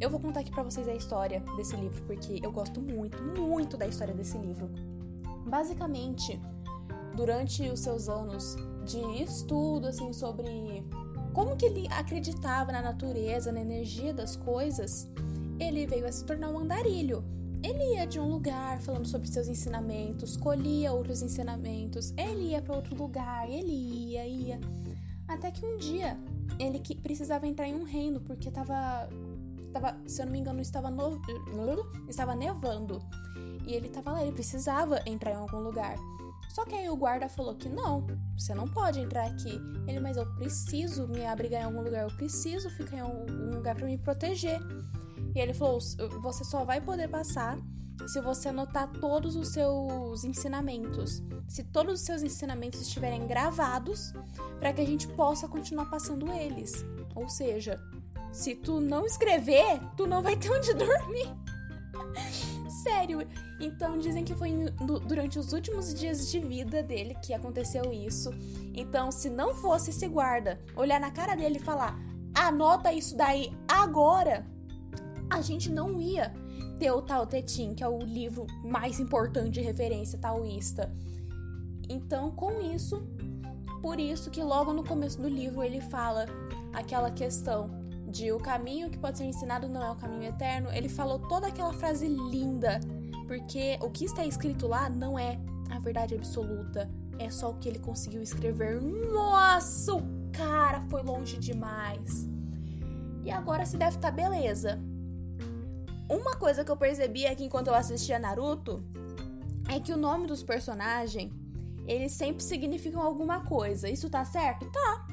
eu 0.00 0.10
vou 0.10 0.18
contar 0.18 0.40
aqui 0.40 0.50
para 0.50 0.62
vocês 0.62 0.88
a 0.88 0.94
história 0.94 1.42
desse 1.56 1.76
livro, 1.76 2.02
porque 2.04 2.40
eu 2.42 2.50
gosto 2.50 2.80
muito, 2.80 3.22
muito 3.22 3.76
da 3.76 3.86
história 3.86 4.14
desse 4.14 4.38
livro. 4.38 4.70
Basicamente, 5.46 6.40
durante 7.14 7.68
os 7.68 7.80
seus 7.80 8.08
anos 8.08 8.56
de 8.84 9.22
estudo, 9.22 9.88
assim, 9.88 10.12
sobre 10.12 10.84
como 11.32 11.56
que 11.56 11.66
ele 11.66 11.86
acreditava 11.90 12.72
na 12.72 12.80
natureza, 12.80 13.52
na 13.52 13.60
energia 13.60 14.14
das 14.14 14.36
coisas, 14.36 15.10
ele 15.58 15.86
veio 15.86 16.06
a 16.06 16.12
se 16.12 16.24
tornar 16.24 16.50
um 16.50 16.58
andarilho. 16.58 17.24
Ele 17.64 17.94
ia 17.94 18.06
de 18.06 18.20
um 18.20 18.28
lugar 18.28 18.78
falando 18.82 19.06
sobre 19.06 19.26
seus 19.26 19.48
ensinamentos, 19.48 20.36
colhia 20.36 20.92
outros 20.92 21.22
ensinamentos, 21.22 22.12
ele 22.14 22.50
ia 22.50 22.60
para 22.60 22.76
outro 22.76 22.94
lugar, 22.94 23.48
ele 23.48 23.72
ia, 23.72 24.26
ia. 24.26 24.60
Até 25.26 25.50
que 25.50 25.64
um 25.64 25.78
dia 25.78 26.18
ele 26.58 26.78
que 26.78 26.94
precisava 26.94 27.46
entrar 27.46 27.66
em 27.66 27.74
um 27.74 27.84
reino 27.84 28.20
porque 28.20 28.50
tava, 28.50 29.08
tava 29.72 29.96
se 30.06 30.20
eu 30.20 30.26
não 30.26 30.32
me 30.32 30.40
engano, 30.40 30.60
estava, 30.60 30.90
no, 30.90 31.18
estava 32.06 32.36
nevando. 32.36 33.02
E 33.66 33.72
ele 33.72 33.88
tava 33.88 34.12
lá, 34.12 34.22
ele 34.22 34.32
precisava 34.32 35.00
entrar 35.06 35.32
em 35.32 35.36
algum 35.36 35.60
lugar. 35.60 35.96
Só 36.50 36.66
que 36.66 36.74
aí 36.74 36.90
o 36.90 36.96
guarda 36.96 37.30
falou 37.30 37.54
que 37.54 37.68
não, 37.70 38.06
você 38.38 38.54
não 38.54 38.68
pode 38.68 39.00
entrar 39.00 39.24
aqui. 39.24 39.58
Ele, 39.88 40.00
mas 40.00 40.18
eu 40.18 40.26
preciso 40.34 41.08
me 41.08 41.24
abrigar 41.24 41.62
em 41.62 41.64
algum 41.64 41.80
lugar, 41.80 42.02
eu 42.02 42.14
preciso 42.14 42.68
ficar 42.68 42.98
em 42.98 43.00
algum 43.00 43.54
lugar 43.54 43.74
para 43.74 43.86
me 43.86 43.96
proteger. 43.96 44.60
E 45.34 45.40
ele 45.40 45.54
falou: 45.54 45.78
você 46.20 46.44
só 46.44 46.64
vai 46.64 46.80
poder 46.80 47.08
passar 47.08 47.58
se 48.06 48.20
você 48.20 48.48
anotar 48.48 48.88
todos 49.00 49.36
os 49.36 49.48
seus 49.48 50.24
ensinamentos. 50.24 51.22
Se 51.48 51.62
todos 51.62 52.00
os 52.00 52.06
seus 52.06 52.22
ensinamentos 52.22 52.80
estiverem 52.80 53.26
gravados, 53.26 54.12
para 54.58 54.72
que 54.72 54.80
a 54.80 54.86
gente 54.86 55.08
possa 55.08 55.48
continuar 55.48 55.86
passando 55.86 56.32
eles. 56.32 56.84
Ou 57.14 57.28
seja, 57.28 57.80
se 58.32 58.54
tu 58.54 58.80
não 58.80 59.06
escrever, 59.06 59.80
tu 59.96 60.06
não 60.06 60.22
vai 60.22 60.36
ter 60.36 60.50
onde 60.50 60.72
dormir. 60.74 61.32
Sério. 62.82 63.26
Então 63.60 63.98
dizem 63.98 64.24
que 64.24 64.34
foi 64.34 64.50
durante 65.06 65.38
os 65.38 65.52
últimos 65.52 65.94
dias 65.94 66.30
de 66.30 66.40
vida 66.40 66.82
dele 66.82 67.16
que 67.24 67.32
aconteceu 67.32 67.92
isso. 67.92 68.30
Então, 68.74 69.12
se 69.12 69.30
não 69.30 69.54
fosse 69.54 69.90
esse 69.90 70.08
guarda 70.08 70.60
olhar 70.76 71.00
na 71.00 71.10
cara 71.10 71.34
dele 71.36 71.58
e 71.58 71.62
falar: 71.62 71.96
"Anota 72.34 72.92
isso 72.92 73.16
daí 73.16 73.56
agora", 73.68 74.44
a 75.34 75.42
gente 75.42 75.70
não 75.70 76.00
ia 76.00 76.32
ter 76.78 76.90
o 76.92 77.02
Tao 77.02 77.26
Te 77.26 77.42
Ching, 77.46 77.74
que 77.74 77.82
é 77.82 77.88
o 77.88 77.98
livro 77.98 78.46
mais 78.64 79.00
importante 79.00 79.50
de 79.50 79.60
referência 79.60 80.18
taoísta. 80.18 80.92
Então, 81.88 82.30
com 82.30 82.60
isso, 82.60 83.02
por 83.82 83.98
isso 83.98 84.30
que 84.30 84.42
logo 84.42 84.72
no 84.72 84.84
começo 84.84 85.20
do 85.20 85.28
livro 85.28 85.62
ele 85.62 85.80
fala 85.80 86.26
aquela 86.72 87.10
questão 87.10 87.68
de 88.08 88.30
o 88.30 88.38
caminho 88.38 88.88
que 88.90 88.98
pode 88.98 89.18
ser 89.18 89.24
ensinado 89.24 89.68
não 89.68 89.82
é 89.82 89.90
o 89.90 89.96
caminho 89.96 90.28
eterno. 90.28 90.70
Ele 90.72 90.88
falou 90.88 91.18
toda 91.18 91.48
aquela 91.48 91.72
frase 91.72 92.06
linda, 92.06 92.80
porque 93.26 93.76
o 93.82 93.90
que 93.90 94.04
está 94.04 94.24
escrito 94.24 94.68
lá 94.68 94.88
não 94.88 95.18
é 95.18 95.38
a 95.70 95.80
verdade 95.80 96.14
absoluta, 96.14 96.88
é 97.18 97.28
só 97.28 97.50
o 97.50 97.54
que 97.54 97.68
ele 97.68 97.80
conseguiu 97.80 98.22
escrever. 98.22 98.80
Nossa, 98.80 99.94
o 99.94 100.02
cara 100.32 100.80
foi 100.82 101.02
longe 101.02 101.38
demais. 101.38 102.28
E 103.24 103.30
agora 103.32 103.66
se 103.66 103.76
deve 103.76 103.96
estar 103.96 104.10
tá 104.10 104.16
beleza. 104.16 104.80
Uma 106.08 106.36
coisa 106.36 106.64
que 106.64 106.70
eu 106.70 106.76
percebi 106.76 107.26
aqui 107.26 107.44
enquanto 107.44 107.68
eu 107.68 107.74
assistia 107.74 108.18
Naruto 108.18 108.84
é 109.68 109.80
que 109.80 109.92
o 109.92 109.96
nome 109.96 110.26
dos 110.26 110.42
personagens, 110.42 111.32
eles 111.86 112.12
sempre 112.12 112.42
significam 112.42 113.02
alguma 113.02 113.40
coisa. 113.44 113.88
Isso 113.88 114.10
tá 114.10 114.24
certo? 114.24 114.70
Tá. 114.70 115.06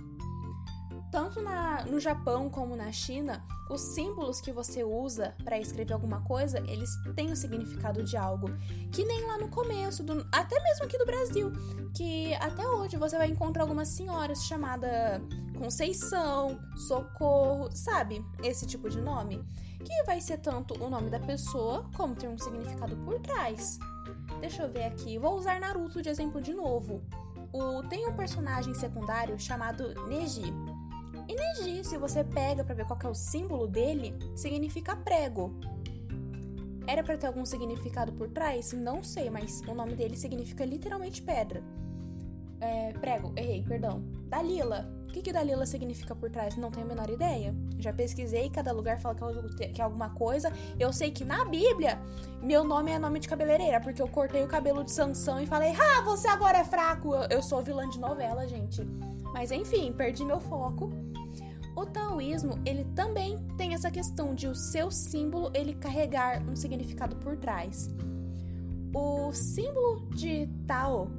Tanto 1.12 1.42
na, 1.42 1.84
no 1.86 2.00
Japão 2.00 2.50
como 2.50 2.76
na 2.76 2.92
China, 2.92 3.44
os 3.70 3.82
símbolos 3.82 4.42
que 4.42 4.52
você 4.52 4.84
usa 4.84 5.34
para 5.44 5.60
escrever 5.60 5.94
alguma 5.94 6.22
coisa, 6.22 6.60
eles 6.60 6.90
têm 7.16 7.32
o 7.32 7.36
significado 7.36 8.04
de 8.04 8.18
algo. 8.18 8.50
Que 8.92 9.04
nem 9.04 9.26
lá 9.26 9.38
no 9.38 9.50
começo, 9.50 10.04
do, 10.04 10.26
até 10.32 10.62
mesmo 10.62 10.86
aqui 10.86 10.98
do 10.98 11.06
Brasil, 11.06 11.52
que 11.96 12.34
até 12.36 12.68
hoje 12.68 12.98
você 12.98 13.18
vai 13.18 13.28
encontrar 13.28 13.64
algumas 13.64 13.90
senhoras 13.90 14.44
chamada 14.44 15.22
Conceição, 15.58 16.60
Socorro, 16.76 17.70
sabe? 17.74 18.26
Esse 18.44 18.66
tipo 18.66 18.90
de 18.90 19.00
nome 19.00 19.44
que 19.82 20.04
vai 20.04 20.22
ser 20.22 20.38
tanto 20.38 20.74
o 20.84 20.90
nome 20.90 21.10
da 21.10 21.20
pessoa 21.20 21.90
como 21.96 22.16
ter 22.16 22.28
um 22.28 22.38
significado 22.38 22.96
por 22.98 23.20
trás. 23.20 23.80
Deixa 24.40 24.64
eu 24.64 24.72
ver 24.72 24.86
aqui, 24.86 25.18
vou 25.18 25.38
usar 25.38 25.60
Naruto 25.60 26.02
de 26.02 26.10
exemplo 26.10 26.42
de 26.42 26.54
novo. 26.54 27.02
O, 27.54 27.84
tem 27.84 28.08
um 28.08 28.16
personagem 28.16 28.74
secundário 28.74 29.38
chamado 29.40 29.94
Neji. 30.08 30.54
E 31.28 31.36
Neji, 31.36 31.84
se 31.84 31.98
você 31.98 32.24
pega 32.24 32.64
para 32.64 32.76
ver 32.76 32.86
qual 32.86 33.00
é 33.04 33.08
o 33.08 33.14
símbolo 33.14 33.68
dele, 33.68 34.18
significa 34.36 34.96
prego. 34.96 35.54
Era 36.88 37.04
para 37.04 37.18
ter 37.18 37.28
algum 37.28 37.46
significado 37.46 38.12
por 38.14 38.30
trás? 38.30 38.74
Não 38.74 39.04
sei, 39.04 39.30
mas 39.30 39.62
o 39.62 39.74
nome 39.74 39.96
dele 39.96 40.18
significa 40.18 40.66
literalmente 40.66 41.22
pedra. 41.22 41.62
É, 42.60 42.94
prego, 42.94 43.34
errei, 43.36 43.64
perdão. 43.64 44.21
Dalila. 44.32 44.90
O 45.10 45.12
que, 45.12 45.22
que 45.22 45.34
Dalila 45.34 45.66
significa 45.66 46.16
por 46.16 46.30
trás? 46.32 46.56
Não 46.56 46.72
tenho 46.72 46.86
a 46.86 46.90
menor 46.90 47.10
ideia. 47.10 47.54
Já 47.78 47.92
pesquisei, 47.92 48.50
cada 48.50 48.72
lugar 48.72 48.98
fala 48.98 49.14
que 49.14 49.66
é 49.78 49.84
alguma 49.84 50.12
coisa. 50.12 50.54
Eu 50.80 50.94
sei 50.94 51.12
que 51.12 51.26
na 51.26 51.44
Bíblia, 51.44 52.00
meu 52.42 52.64
nome 52.64 52.92
é 52.92 52.98
nome 52.98 53.20
de 53.20 53.28
cabeleireira, 53.28 53.82
porque 53.82 54.02
eu 54.02 54.08
cortei 54.08 54.42
o 54.42 54.48
cabelo 54.48 54.86
de 54.86 54.92
Sansão 54.92 55.38
e 55.42 55.46
falei, 55.46 55.74
ah, 55.76 56.02
você 56.04 56.30
agora 56.30 56.60
é 56.60 56.64
fraco. 56.64 57.14
Eu, 57.14 57.24
eu 57.24 57.44
sou 57.44 57.62
vilã 57.62 57.90
de 57.90 58.00
novela, 58.00 58.48
gente. 58.48 58.82
Mas 59.34 59.52
enfim, 59.52 59.92
perdi 59.92 60.24
meu 60.24 60.40
foco. 60.40 60.90
O 61.76 61.86
taoísmo, 61.86 62.58
ele 62.66 62.86
também 62.96 63.38
tem 63.58 63.74
essa 63.74 63.92
questão 63.92 64.34
de 64.34 64.48
o 64.48 64.56
seu 64.56 64.90
símbolo 64.90 65.52
ele 65.54 65.74
carregar 65.74 66.42
um 66.48 66.56
significado 66.56 67.18
por 67.18 67.36
trás. 67.36 67.90
O 68.94 69.34
símbolo 69.34 70.08
de 70.12 70.48
Tao 70.66 71.12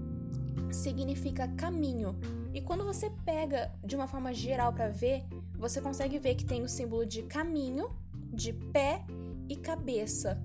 significa 0.71 1.47
caminho. 1.49 2.17
E 2.55 2.61
quando 2.61 2.85
você 2.85 3.11
pega 3.25 3.73
de 3.85 3.97
uma 3.97 4.07
forma 4.07 4.33
geral 4.35 4.73
para 4.73 4.89
ver, 4.89 5.25
você 5.57 5.81
consegue 5.81 6.19
ver 6.19 6.35
que 6.35 6.45
tem 6.45 6.63
o 6.63 6.69
símbolo 6.69 7.07
de 7.07 7.23
caminho, 7.23 7.91
de 8.33 8.53
pé 8.53 9.05
e 9.49 9.57
cabeça. 9.57 10.41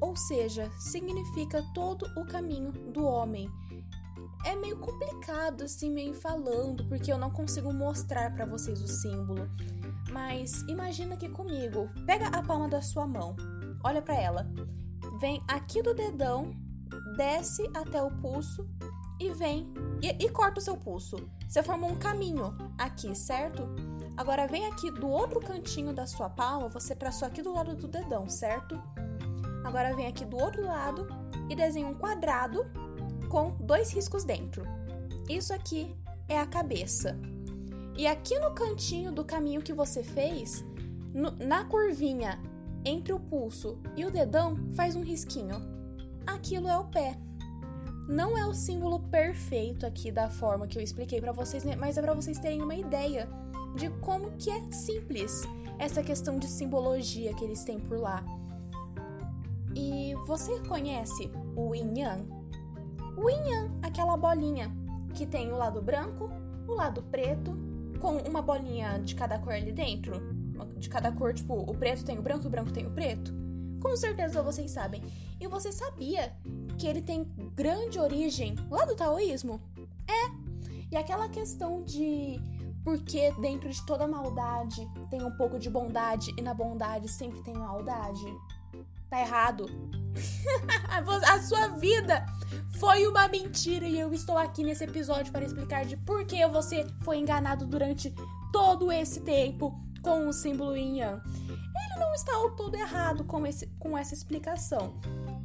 Ou 0.00 0.16
seja, 0.16 0.70
significa 0.78 1.62
todo 1.74 2.06
o 2.16 2.26
caminho 2.26 2.72
do 2.72 3.04
homem. 3.04 3.48
É 4.44 4.54
meio 4.54 4.78
complicado 4.78 5.64
assim, 5.64 5.90
meio 5.90 6.14
falando, 6.14 6.84
porque 6.88 7.12
eu 7.12 7.18
não 7.18 7.30
consigo 7.30 7.72
mostrar 7.72 8.34
para 8.34 8.44
vocês 8.44 8.80
o 8.80 8.88
símbolo. 8.88 9.48
Mas 10.10 10.62
imagina 10.68 11.14
aqui 11.14 11.28
comigo. 11.28 11.90
Pega 12.06 12.28
a 12.28 12.42
palma 12.42 12.68
da 12.68 12.82
sua 12.82 13.06
mão. 13.06 13.34
Olha 13.82 14.02
para 14.02 14.14
ela. 14.14 14.46
Vem 15.20 15.42
aqui 15.48 15.82
do 15.82 15.94
dedão, 15.94 16.54
desce 17.16 17.68
até 17.74 18.02
o 18.02 18.10
pulso 18.20 18.68
e 19.18 19.30
vem 19.30 19.72
e, 20.02 20.24
e, 20.24 20.28
corta 20.30 20.60
o 20.60 20.62
seu 20.62 20.76
pulso. 20.76 21.28
Você 21.48 21.62
formou 21.62 21.90
um 21.90 21.96
caminho 21.96 22.56
aqui, 22.78 23.14
certo? 23.14 23.62
Agora 24.16 24.46
vem 24.46 24.66
aqui 24.66 24.90
do 24.90 25.08
outro 25.08 25.40
cantinho 25.40 25.92
da 25.92 26.06
sua 26.06 26.28
palma, 26.28 26.68
você 26.68 26.94
traçou 26.94 27.28
aqui 27.28 27.42
do 27.42 27.52
lado 27.52 27.74
do 27.74 27.88
dedão, 27.88 28.28
certo? 28.28 28.80
Agora 29.64 29.94
vem 29.94 30.06
aqui 30.06 30.24
do 30.24 30.36
outro 30.36 30.64
lado 30.64 31.06
e 31.48 31.54
desenha 31.54 31.86
um 31.86 31.94
quadrado 31.94 32.64
com 33.28 33.50
dois 33.60 33.92
riscos 33.92 34.24
dentro. 34.24 34.64
Isso 35.28 35.52
aqui 35.52 35.94
é 36.28 36.38
a 36.38 36.46
cabeça. 36.46 37.18
E 37.96 38.06
aqui 38.06 38.38
no 38.38 38.54
cantinho 38.54 39.10
do 39.10 39.24
caminho 39.24 39.62
que 39.62 39.72
você 39.72 40.02
fez, 40.02 40.64
no, 41.12 41.30
na 41.32 41.64
curvinha 41.64 42.40
entre 42.84 43.12
o 43.12 43.18
pulso 43.18 43.78
e 43.96 44.04
o 44.04 44.10
dedão, 44.10 44.56
faz 44.74 44.94
um 44.94 45.02
risquinho. 45.02 45.60
Aquilo 46.26 46.68
é 46.68 46.78
o 46.78 46.84
pé. 46.84 47.18
Não 48.08 48.38
é 48.38 48.46
o 48.46 48.54
símbolo 48.54 49.00
perfeito 49.00 49.84
aqui 49.84 50.12
da 50.12 50.30
forma 50.30 50.66
que 50.66 50.78
eu 50.78 50.82
expliquei 50.82 51.20
para 51.20 51.32
vocês, 51.32 51.64
né? 51.64 51.74
mas 51.74 51.98
é 51.98 52.02
para 52.02 52.14
vocês 52.14 52.38
terem 52.38 52.62
uma 52.62 52.74
ideia 52.74 53.28
de 53.74 53.90
como 54.00 54.30
que 54.32 54.48
é 54.48 54.72
simples 54.72 55.42
essa 55.78 56.02
questão 56.02 56.38
de 56.38 56.46
simbologia 56.46 57.34
que 57.34 57.44
eles 57.44 57.64
têm 57.64 57.80
por 57.80 57.98
lá. 57.98 58.24
E 59.74 60.14
você 60.26 60.60
conhece 60.60 61.30
o 61.54 61.74
Yin 61.74 61.98
Yang? 61.98 62.28
O 63.16 63.28
Yin 63.28 63.48
Yang, 63.48 63.70
aquela 63.82 64.16
bolinha 64.16 64.70
que 65.12 65.26
tem 65.26 65.52
o 65.52 65.56
lado 65.56 65.82
branco, 65.82 66.30
o 66.66 66.72
lado 66.72 67.02
preto, 67.02 67.54
com 68.00 68.16
uma 68.18 68.40
bolinha 68.40 68.98
de 68.98 69.14
cada 69.14 69.38
cor 69.38 69.52
ali 69.52 69.72
dentro. 69.72 70.14
De 70.78 70.88
cada 70.88 71.10
cor, 71.12 71.34
tipo, 71.34 71.54
o 71.54 71.74
preto 71.74 72.04
tem 72.04 72.18
o 72.18 72.22
branco 72.22 72.46
o 72.46 72.50
branco 72.50 72.72
tem 72.72 72.86
o 72.86 72.90
preto. 72.90 73.34
Com 73.80 73.94
certeza 73.96 74.42
vocês 74.42 74.70
sabem. 74.70 75.02
E 75.38 75.46
você 75.46 75.70
sabia 75.70 76.32
que 76.76 76.86
ele 76.86 77.02
tem 77.02 77.24
grande 77.54 77.98
origem 77.98 78.54
lá 78.70 78.84
do 78.84 78.94
taoísmo? 78.94 79.60
É. 80.08 80.46
E 80.90 80.96
aquela 80.96 81.28
questão 81.28 81.82
de 81.82 82.40
porque 82.84 83.32
dentro 83.40 83.68
de 83.68 83.84
toda 83.84 84.06
maldade 84.06 84.88
tem 85.10 85.20
um 85.20 85.32
pouco 85.32 85.58
de 85.58 85.68
bondade 85.68 86.32
e 86.38 86.40
na 86.40 86.54
bondade 86.54 87.08
sempre 87.08 87.42
tem 87.42 87.52
maldade. 87.52 88.24
Tá 89.10 89.20
errado. 89.20 89.66
a 91.28 91.42
sua 91.42 91.68
vida 91.68 92.24
foi 92.78 93.06
uma 93.08 93.26
mentira 93.26 93.86
e 93.86 93.98
eu 93.98 94.12
estou 94.12 94.38
aqui 94.38 94.62
nesse 94.62 94.84
episódio 94.84 95.32
para 95.32 95.44
explicar 95.44 95.84
de 95.84 95.96
por 95.96 96.24
que 96.24 96.46
você 96.46 96.86
foi 97.02 97.18
enganado 97.18 97.66
durante 97.66 98.14
todo 98.52 98.92
esse 98.92 99.20
tempo 99.20 99.74
com 100.00 100.28
o 100.28 100.32
símbolo 100.32 100.76
Yin 100.76 100.98
Yang. 100.98 101.22
Ele 101.48 101.98
não 101.98 102.14
está 102.14 102.34
ao 102.36 102.52
todo 102.52 102.76
errado 102.76 103.24
com, 103.24 103.44
esse, 103.44 103.66
com 103.80 103.98
essa 103.98 104.14
explicação. 104.14 104.94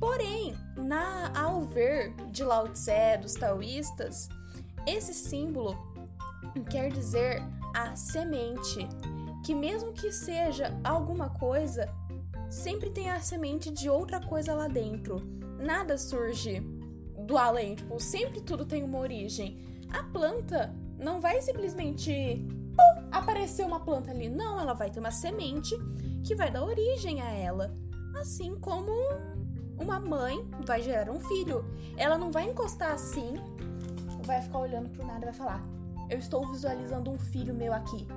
Porém, 0.02 0.58
na, 0.76 1.32
ao 1.40 1.62
ver 1.62 2.16
de 2.32 2.44
Lao 2.44 2.68
Tse 2.70 3.20
dos 3.22 3.36
taoístas, 3.36 4.28
esse 4.88 5.14
símbolo 5.14 5.78
quer 6.72 6.92
dizer 6.92 7.40
a 7.76 7.96
semente, 7.96 8.90
que 9.46 9.54
mesmo 9.54 9.94
que 9.94 10.12
seja 10.12 10.76
alguma 10.84 11.30
coisa, 11.30 11.88
sempre 12.50 12.90
tem 12.90 13.12
a 13.12 13.22
semente 13.22 13.70
de 13.70 13.92
outra 13.92 14.20
coisa 14.20 14.56
lá 14.56 14.68
dentro. 14.68 15.22
Nada 15.60 15.96
surge 16.00 16.60
do 17.28 17.38
além, 17.38 17.76
tipo, 17.76 18.00
sempre 18.00 18.42
tudo 18.42 18.66
tem 18.66 18.84
uma 18.84 18.98
origem. 18.98 19.60
A 19.94 20.02
planta 20.02 20.74
não 20.98 21.22
vai 21.22 21.40
simplesmente 21.44 22.44
pum, 22.76 23.08
aparecer 23.12 23.64
uma 23.64 23.82
planta 23.82 24.10
ali, 24.10 24.30
não, 24.30 24.60
ela 24.60 24.74
vai 24.74 24.90
ter 24.90 25.00
uma 25.00 25.12
semente 25.12 25.76
que 26.24 26.34
vai 26.34 26.50
dar 26.50 26.64
origem 26.64 27.22
a 27.22 27.30
ela. 27.30 27.72
Assim 28.20 28.56
como 28.60 28.92
uma 29.82 30.00
mãe 30.00 30.46
vai 30.66 30.82
gerar 30.82 31.12
um 31.12 31.20
filho. 31.20 31.66
Ela 31.98 32.18
não 32.18 32.32
vai 32.32 32.50
encostar 32.50 32.94
assim, 32.94 33.34
vai 34.24 34.42
ficar 34.42 34.60
olhando 34.60 34.90
pro 34.90 35.06
nada 35.06 35.20
e 35.22 35.26
vai 35.26 35.34
falar: 35.34 35.64
Eu 36.10 36.18
estou 36.18 36.50
visualizando 36.52 37.12
um 37.12 37.18
filho 37.18 37.54
meu 37.54 37.74
aqui. 37.74 38.08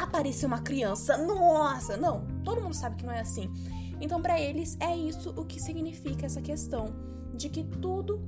Apareceu 0.00 0.48
uma 0.48 0.60
criança, 0.60 1.16
nossa! 1.16 1.96
Não, 1.96 2.26
todo 2.44 2.60
mundo 2.60 2.74
sabe 2.74 2.96
que 2.96 3.06
não 3.06 3.12
é 3.12 3.20
assim. 3.20 3.52
Então, 4.00 4.20
para 4.20 4.40
eles, 4.40 4.76
é 4.80 4.94
isso 4.96 5.30
o 5.36 5.44
que 5.44 5.60
significa 5.60 6.26
essa 6.26 6.42
questão 6.42 6.86
de 7.32 7.48
que 7.48 7.62
tudo 7.64 8.20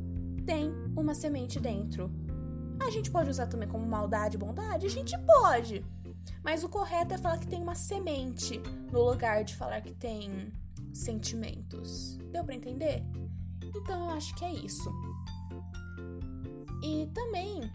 tem 0.44 0.72
uma 0.96 1.14
semente 1.14 1.58
dentro. 1.58 2.10
A 2.80 2.90
gente 2.90 3.10
pode 3.10 3.30
usar 3.30 3.46
também 3.46 3.68
como 3.68 3.84
maldade 3.84 4.38
bondade? 4.38 4.86
A 4.86 4.90
gente 4.90 5.18
pode. 5.18 5.84
Mas 6.42 6.62
o 6.62 6.68
correto 6.68 7.14
é 7.14 7.18
falar 7.18 7.38
que 7.38 7.46
tem 7.46 7.60
uma 7.60 7.74
semente 7.74 8.60
no 8.92 9.02
lugar 9.02 9.42
de 9.42 9.56
falar 9.56 9.80
que 9.80 9.92
tem 9.92 10.52
sentimentos. 10.96 12.16
Deu 12.32 12.44
para 12.44 12.54
entender? 12.54 13.02
Então 13.62 14.08
eu 14.08 14.10
acho 14.10 14.34
que 14.34 14.44
é 14.44 14.52
isso. 14.52 14.90
E 16.82 17.06
também 17.14 17.70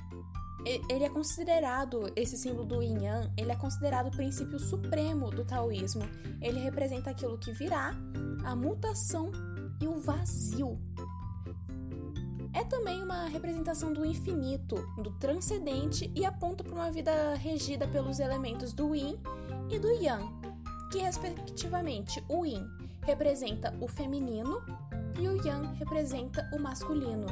ele 0.89 1.03
é 1.03 1.09
considerado 1.09 2.11
esse 2.15 2.37
símbolo 2.37 2.65
do 2.65 2.81
Yin 2.81 3.03
Yang, 3.03 3.31
ele 3.35 3.51
é 3.51 3.55
considerado 3.55 4.07
o 4.07 4.11
princípio 4.11 4.59
supremo 4.59 5.31
do 5.31 5.43
taoísmo. 5.43 6.03
Ele 6.39 6.59
representa 6.59 7.09
aquilo 7.09 7.37
que 7.37 7.51
virá, 7.51 7.95
a 8.43 8.55
mutação 8.55 9.31
e 9.81 9.87
o 9.87 9.99
vazio. 9.99 10.79
É 12.53 12.63
também 12.65 13.01
uma 13.01 13.27
representação 13.27 13.93
do 13.93 14.05
infinito, 14.05 14.75
do 15.01 15.11
transcendente 15.11 16.11
e 16.13 16.25
aponta 16.25 16.63
para 16.63 16.73
uma 16.73 16.91
vida 16.91 17.33
regida 17.35 17.87
pelos 17.87 18.19
elementos 18.19 18.73
do 18.73 18.93
Yin 18.93 19.17
e 19.69 19.79
do 19.79 19.89
Yang, 19.89 20.25
que 20.91 20.99
respectivamente 20.99 22.23
o 22.27 22.45
Yin 22.45 22.80
representa 23.03 23.75
o 23.79 23.87
feminino 23.87 24.61
e 25.19 25.27
o 25.27 25.35
Yang 25.45 25.75
representa 25.77 26.49
o 26.53 26.59
masculino. 26.59 27.27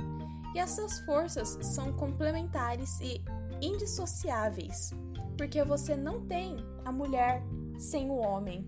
E 0.53 0.59
essas 0.59 0.99
forças 1.01 1.57
são 1.61 1.93
complementares 1.93 2.99
e 3.01 3.23
indissociáveis, 3.61 4.91
porque 5.37 5.63
você 5.63 5.95
não 5.95 6.25
tem 6.25 6.57
a 6.83 6.91
mulher 6.91 7.43
sem 7.77 8.09
o 8.09 8.15
homem. 8.15 8.67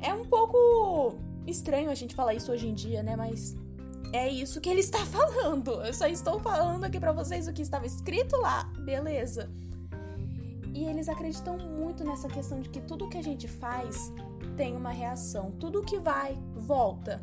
É 0.00 0.14
um 0.14 0.24
pouco 0.24 1.18
estranho 1.46 1.90
a 1.90 1.94
gente 1.94 2.14
falar 2.14 2.34
isso 2.34 2.52
hoje 2.52 2.68
em 2.68 2.74
dia, 2.74 3.02
né? 3.02 3.16
Mas 3.16 3.56
é 4.12 4.28
isso 4.28 4.60
que 4.60 4.68
ele 4.68 4.80
está 4.80 5.04
falando. 5.06 5.82
Eu 5.82 5.92
só 5.92 6.06
estou 6.06 6.38
falando 6.40 6.84
aqui 6.84 7.00
para 7.00 7.12
vocês 7.12 7.48
o 7.48 7.52
que 7.52 7.62
estava 7.62 7.86
escrito 7.86 8.36
lá, 8.36 8.64
beleza? 8.84 9.50
E 10.72 10.84
eles 10.84 11.08
acreditam 11.08 11.58
muito 11.58 12.04
nessa 12.04 12.28
questão 12.28 12.60
de 12.60 12.68
que 12.68 12.80
tudo 12.80 13.08
que 13.08 13.18
a 13.18 13.22
gente 13.22 13.48
faz 13.48 14.12
tem 14.56 14.76
uma 14.76 14.90
reação, 14.90 15.50
tudo 15.52 15.82
que 15.82 15.98
vai 15.98 16.38
volta. 16.54 17.22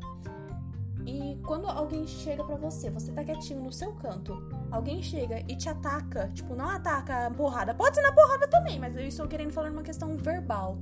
E 1.06 1.40
quando 1.46 1.68
alguém 1.68 2.08
chega 2.08 2.44
para 2.44 2.56
você, 2.56 2.90
você 2.90 3.12
tá 3.12 3.24
quietinho 3.24 3.62
no 3.62 3.72
seu 3.72 3.94
canto, 3.94 4.36
alguém 4.72 5.04
chega 5.04 5.40
e 5.48 5.56
te 5.56 5.70
ataca, 5.70 6.32
tipo, 6.34 6.56
não 6.56 6.68
ataca 6.68 7.28
a 7.28 7.32
porrada, 7.32 7.76
pode 7.76 7.96
ser 7.96 8.02
na 8.02 8.12
porrada 8.12 8.48
também, 8.48 8.80
mas 8.80 8.96
eu 8.96 9.06
estou 9.06 9.28
querendo 9.28 9.52
falar 9.52 9.70
uma 9.70 9.84
questão 9.84 10.18
verbal. 10.18 10.80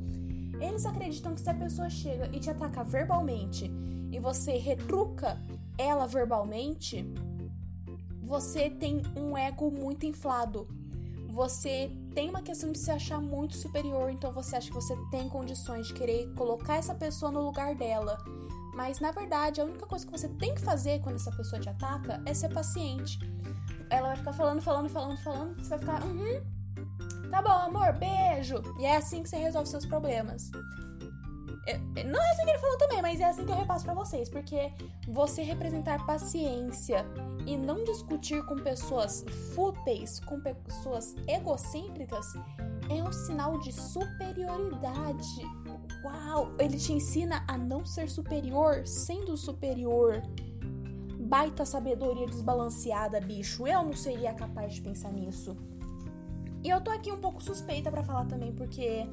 Eles 0.61 0.85
acreditam 0.85 1.35
que 1.35 1.41
se 1.41 1.49
a 1.49 1.53
pessoa 1.53 1.89
chega 1.89 2.29
e 2.31 2.39
te 2.39 2.49
ataca 2.49 2.83
verbalmente 2.83 3.69
e 4.11 4.19
você 4.19 4.57
retruca 4.57 5.37
ela 5.77 6.07
verbalmente, 6.07 7.05
você 8.21 8.69
tem 8.69 9.01
um 9.17 9.37
ego 9.37 9.69
muito 9.69 10.05
inflado. 10.05 10.67
Você 11.27 11.91
tem 12.13 12.29
uma 12.29 12.41
questão 12.41 12.71
de 12.71 12.77
se 12.77 12.91
achar 12.91 13.19
muito 13.19 13.55
superior, 13.55 14.09
então 14.09 14.31
você 14.31 14.55
acha 14.55 14.69
que 14.69 14.75
você 14.75 14.95
tem 15.09 15.27
condições 15.29 15.87
de 15.87 15.93
querer 15.93 16.33
colocar 16.35 16.75
essa 16.75 16.93
pessoa 16.93 17.31
no 17.31 17.41
lugar 17.41 17.75
dela. 17.75 18.17
Mas 18.73 18.99
na 18.99 19.11
verdade, 19.11 19.61
a 19.61 19.65
única 19.65 19.85
coisa 19.85 20.05
que 20.05 20.11
você 20.11 20.27
tem 20.27 20.53
que 20.55 20.61
fazer 20.61 21.01
quando 21.01 21.15
essa 21.15 21.31
pessoa 21.31 21.61
te 21.61 21.69
ataca 21.69 22.21
é 22.25 22.33
ser 22.33 22.49
paciente. 22.49 23.19
Ela 23.89 24.09
vai 24.09 24.17
ficar 24.17 24.33
falando, 24.33 24.61
falando, 24.61 24.89
falando, 24.89 25.17
falando, 25.17 25.55
você 25.63 25.69
vai 25.69 25.79
ficar, 25.79 26.03
uhum, 26.03 26.41
tá 27.29 27.41
bom, 27.41 27.49
amor, 27.49 27.93
beijo. 27.93 28.61
E 28.79 28.85
é 28.85 28.97
assim 28.97 29.21
que 29.21 29.29
você 29.29 29.37
resolve 29.37 29.69
seus 29.69 29.85
problemas. 29.85 30.49
Não 32.05 32.21
é 32.21 32.31
assim 32.31 32.43
que 32.43 32.49
ele 32.49 32.59
falou 32.59 32.77
também, 32.77 33.01
mas 33.01 33.21
é 33.21 33.25
assim 33.25 33.45
que 33.45 33.51
eu 33.51 33.55
repasso 33.55 33.85
para 33.85 33.93
vocês, 33.93 34.29
porque 34.29 34.73
você 35.07 35.43
representar 35.43 36.05
paciência 36.05 37.05
e 37.45 37.57
não 37.57 37.83
discutir 37.83 38.43
com 38.45 38.55
pessoas 38.55 39.25
fúteis, 39.55 40.19
com 40.21 40.39
pessoas 40.39 41.15
egocêntricas, 41.27 42.25
é 42.89 43.03
um 43.03 43.11
sinal 43.11 43.59
de 43.59 43.71
superioridade. 43.71 45.41
Uau! 46.03 46.51
Ele 46.59 46.77
te 46.77 46.93
ensina 46.93 47.43
a 47.47 47.57
não 47.57 47.85
ser 47.85 48.09
superior 48.09 48.85
sendo 48.85 49.37
superior. 49.37 50.21
Baita 51.19 51.65
sabedoria 51.65 52.27
desbalanceada, 52.27 53.19
bicho. 53.19 53.65
Eu 53.65 53.83
não 53.83 53.93
seria 53.93 54.33
capaz 54.33 54.73
de 54.73 54.81
pensar 54.81 55.11
nisso. 55.11 55.57
E 56.63 56.69
eu 56.69 56.79
tô 56.79 56.91
aqui 56.91 57.11
um 57.11 57.19
pouco 57.19 57.43
suspeita 57.43 57.91
para 57.91 58.03
falar 58.03 58.25
também, 58.25 58.53
porque 58.53 59.05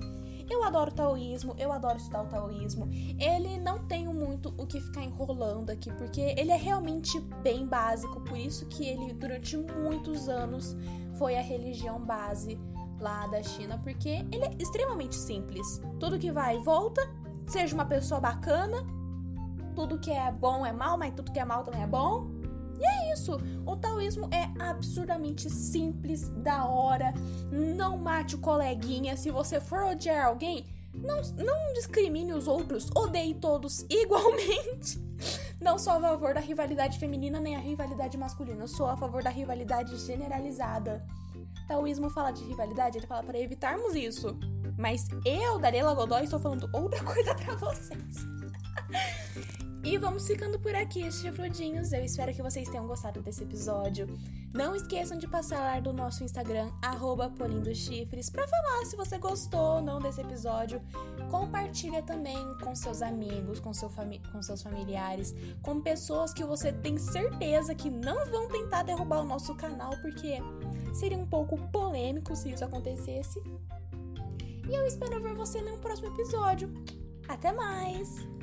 eu 0.50 0.64
adoro 0.64 0.90
taoísmo, 0.90 1.54
eu 1.58 1.72
adoro 1.72 1.96
estudar 1.96 2.22
o 2.22 2.26
taoísmo. 2.26 2.88
Ele 3.18 3.58
não 3.58 3.86
tem 3.86 4.06
muito 4.06 4.54
o 4.58 4.66
que 4.66 4.80
ficar 4.80 5.02
enrolando 5.02 5.70
aqui, 5.70 5.92
porque 5.92 6.20
ele 6.36 6.50
é 6.50 6.56
realmente 6.56 7.20
bem 7.42 7.66
básico, 7.66 8.20
por 8.22 8.36
isso 8.36 8.66
que 8.66 8.86
ele 8.86 9.12
durante 9.12 9.56
muitos 9.56 10.28
anos 10.28 10.76
foi 11.14 11.36
a 11.38 11.42
religião 11.42 12.00
base 12.00 12.58
lá 12.98 13.26
da 13.28 13.42
China, 13.42 13.78
porque 13.78 14.08
ele 14.30 14.44
é 14.44 14.54
extremamente 14.58 15.14
simples. 15.14 15.80
Tudo 15.98 16.18
que 16.18 16.30
vai 16.32 16.56
e 16.56 16.62
volta, 16.62 17.00
seja 17.46 17.74
uma 17.74 17.86
pessoa 17.86 18.20
bacana, 18.20 18.84
tudo 19.74 19.98
que 19.98 20.10
é 20.10 20.30
bom 20.30 20.66
é 20.66 20.72
mal, 20.72 20.98
mas 20.98 21.14
tudo 21.14 21.32
que 21.32 21.38
é 21.38 21.44
mal 21.44 21.64
também 21.64 21.82
é 21.82 21.86
bom. 21.86 22.39
E 22.80 22.86
é 22.86 23.12
isso. 23.12 23.38
O 23.66 23.76
taoísmo 23.76 24.28
é 24.32 24.50
absurdamente 24.62 25.50
simples, 25.50 26.28
da 26.28 26.66
hora. 26.66 27.12
Não 27.52 27.98
mate 27.98 28.34
o 28.34 28.38
coleguinha. 28.38 29.16
Se 29.16 29.30
você 29.30 29.60
for 29.60 29.84
odiar 29.84 30.26
alguém, 30.26 30.64
não, 30.94 31.20
não 31.36 31.72
discrimine 31.74 32.32
os 32.32 32.48
outros. 32.48 32.90
Odeie 32.96 33.34
todos 33.34 33.84
igualmente. 33.90 34.98
Não 35.60 35.78
sou 35.78 35.92
a 35.92 36.00
favor 36.00 36.32
da 36.32 36.40
rivalidade 36.40 36.98
feminina 36.98 37.38
nem 37.38 37.54
a 37.54 37.60
rivalidade 37.60 38.16
masculina. 38.16 38.66
Sou 38.66 38.86
a 38.86 38.96
favor 38.96 39.22
da 39.22 39.30
rivalidade 39.30 39.96
generalizada 39.98 41.06
taoísmo 41.70 42.10
fala 42.10 42.32
de 42.32 42.42
rivalidade, 42.42 42.98
ele 42.98 43.06
fala 43.06 43.22
para 43.22 43.38
evitarmos 43.38 43.94
isso. 43.94 44.36
Mas 44.76 45.06
eu, 45.24 45.56
Darela 45.60 45.94
Godoy, 45.94 46.24
estou 46.24 46.40
falando 46.40 46.68
outra 46.72 46.98
coisa 47.04 47.32
para 47.32 47.54
vocês. 47.54 48.26
E 49.82 49.96
vamos 49.96 50.26
ficando 50.26 50.58
por 50.58 50.74
aqui, 50.74 51.10
chifrudinhos. 51.10 51.92
Eu 51.92 52.04
espero 52.04 52.34
que 52.34 52.42
vocês 52.42 52.68
tenham 52.68 52.86
gostado 52.86 53.20
desse 53.22 53.44
episódio. 53.44 54.06
Não 54.52 54.74
esqueçam 54.74 55.16
de 55.16 55.26
passar 55.26 55.80
do 55.80 55.92
nosso 55.92 56.22
Instagram, 56.22 56.70
arroba 56.82 57.30
Polindo 57.30 57.74
Chifres, 57.74 58.28
pra 58.28 58.46
falar 58.46 58.84
se 58.84 58.96
você 58.96 59.16
gostou 59.16 59.76
ou 59.76 59.82
não 59.82 60.00
desse 60.00 60.20
episódio. 60.20 60.82
Compartilha 61.30 62.02
também 62.02 62.36
com 62.62 62.74
seus 62.74 63.00
amigos, 63.00 63.60
com, 63.60 63.72
seu 63.72 63.90
com 64.32 64.42
seus 64.42 64.62
familiares, 64.62 65.34
com 65.62 65.80
pessoas 65.80 66.34
que 66.34 66.44
você 66.44 66.72
tem 66.72 66.98
certeza 66.98 67.74
que 67.74 67.88
não 67.88 68.26
vão 68.26 68.48
tentar 68.48 68.82
derrubar 68.82 69.20
o 69.20 69.24
nosso 69.24 69.54
canal, 69.54 69.90
porque 70.02 70.38
seria 70.92 71.18
um 71.18 71.26
pouco 71.26 71.56
polêmico 71.68 72.34
se 72.36 72.50
isso 72.50 72.64
acontecesse. 72.64 73.40
E 74.68 74.74
eu 74.74 74.86
espero 74.86 75.20
ver 75.20 75.34
você 75.34 75.60
no 75.62 75.78
próximo 75.78 76.08
episódio. 76.08 76.72
Até 77.28 77.52
mais! 77.52 78.39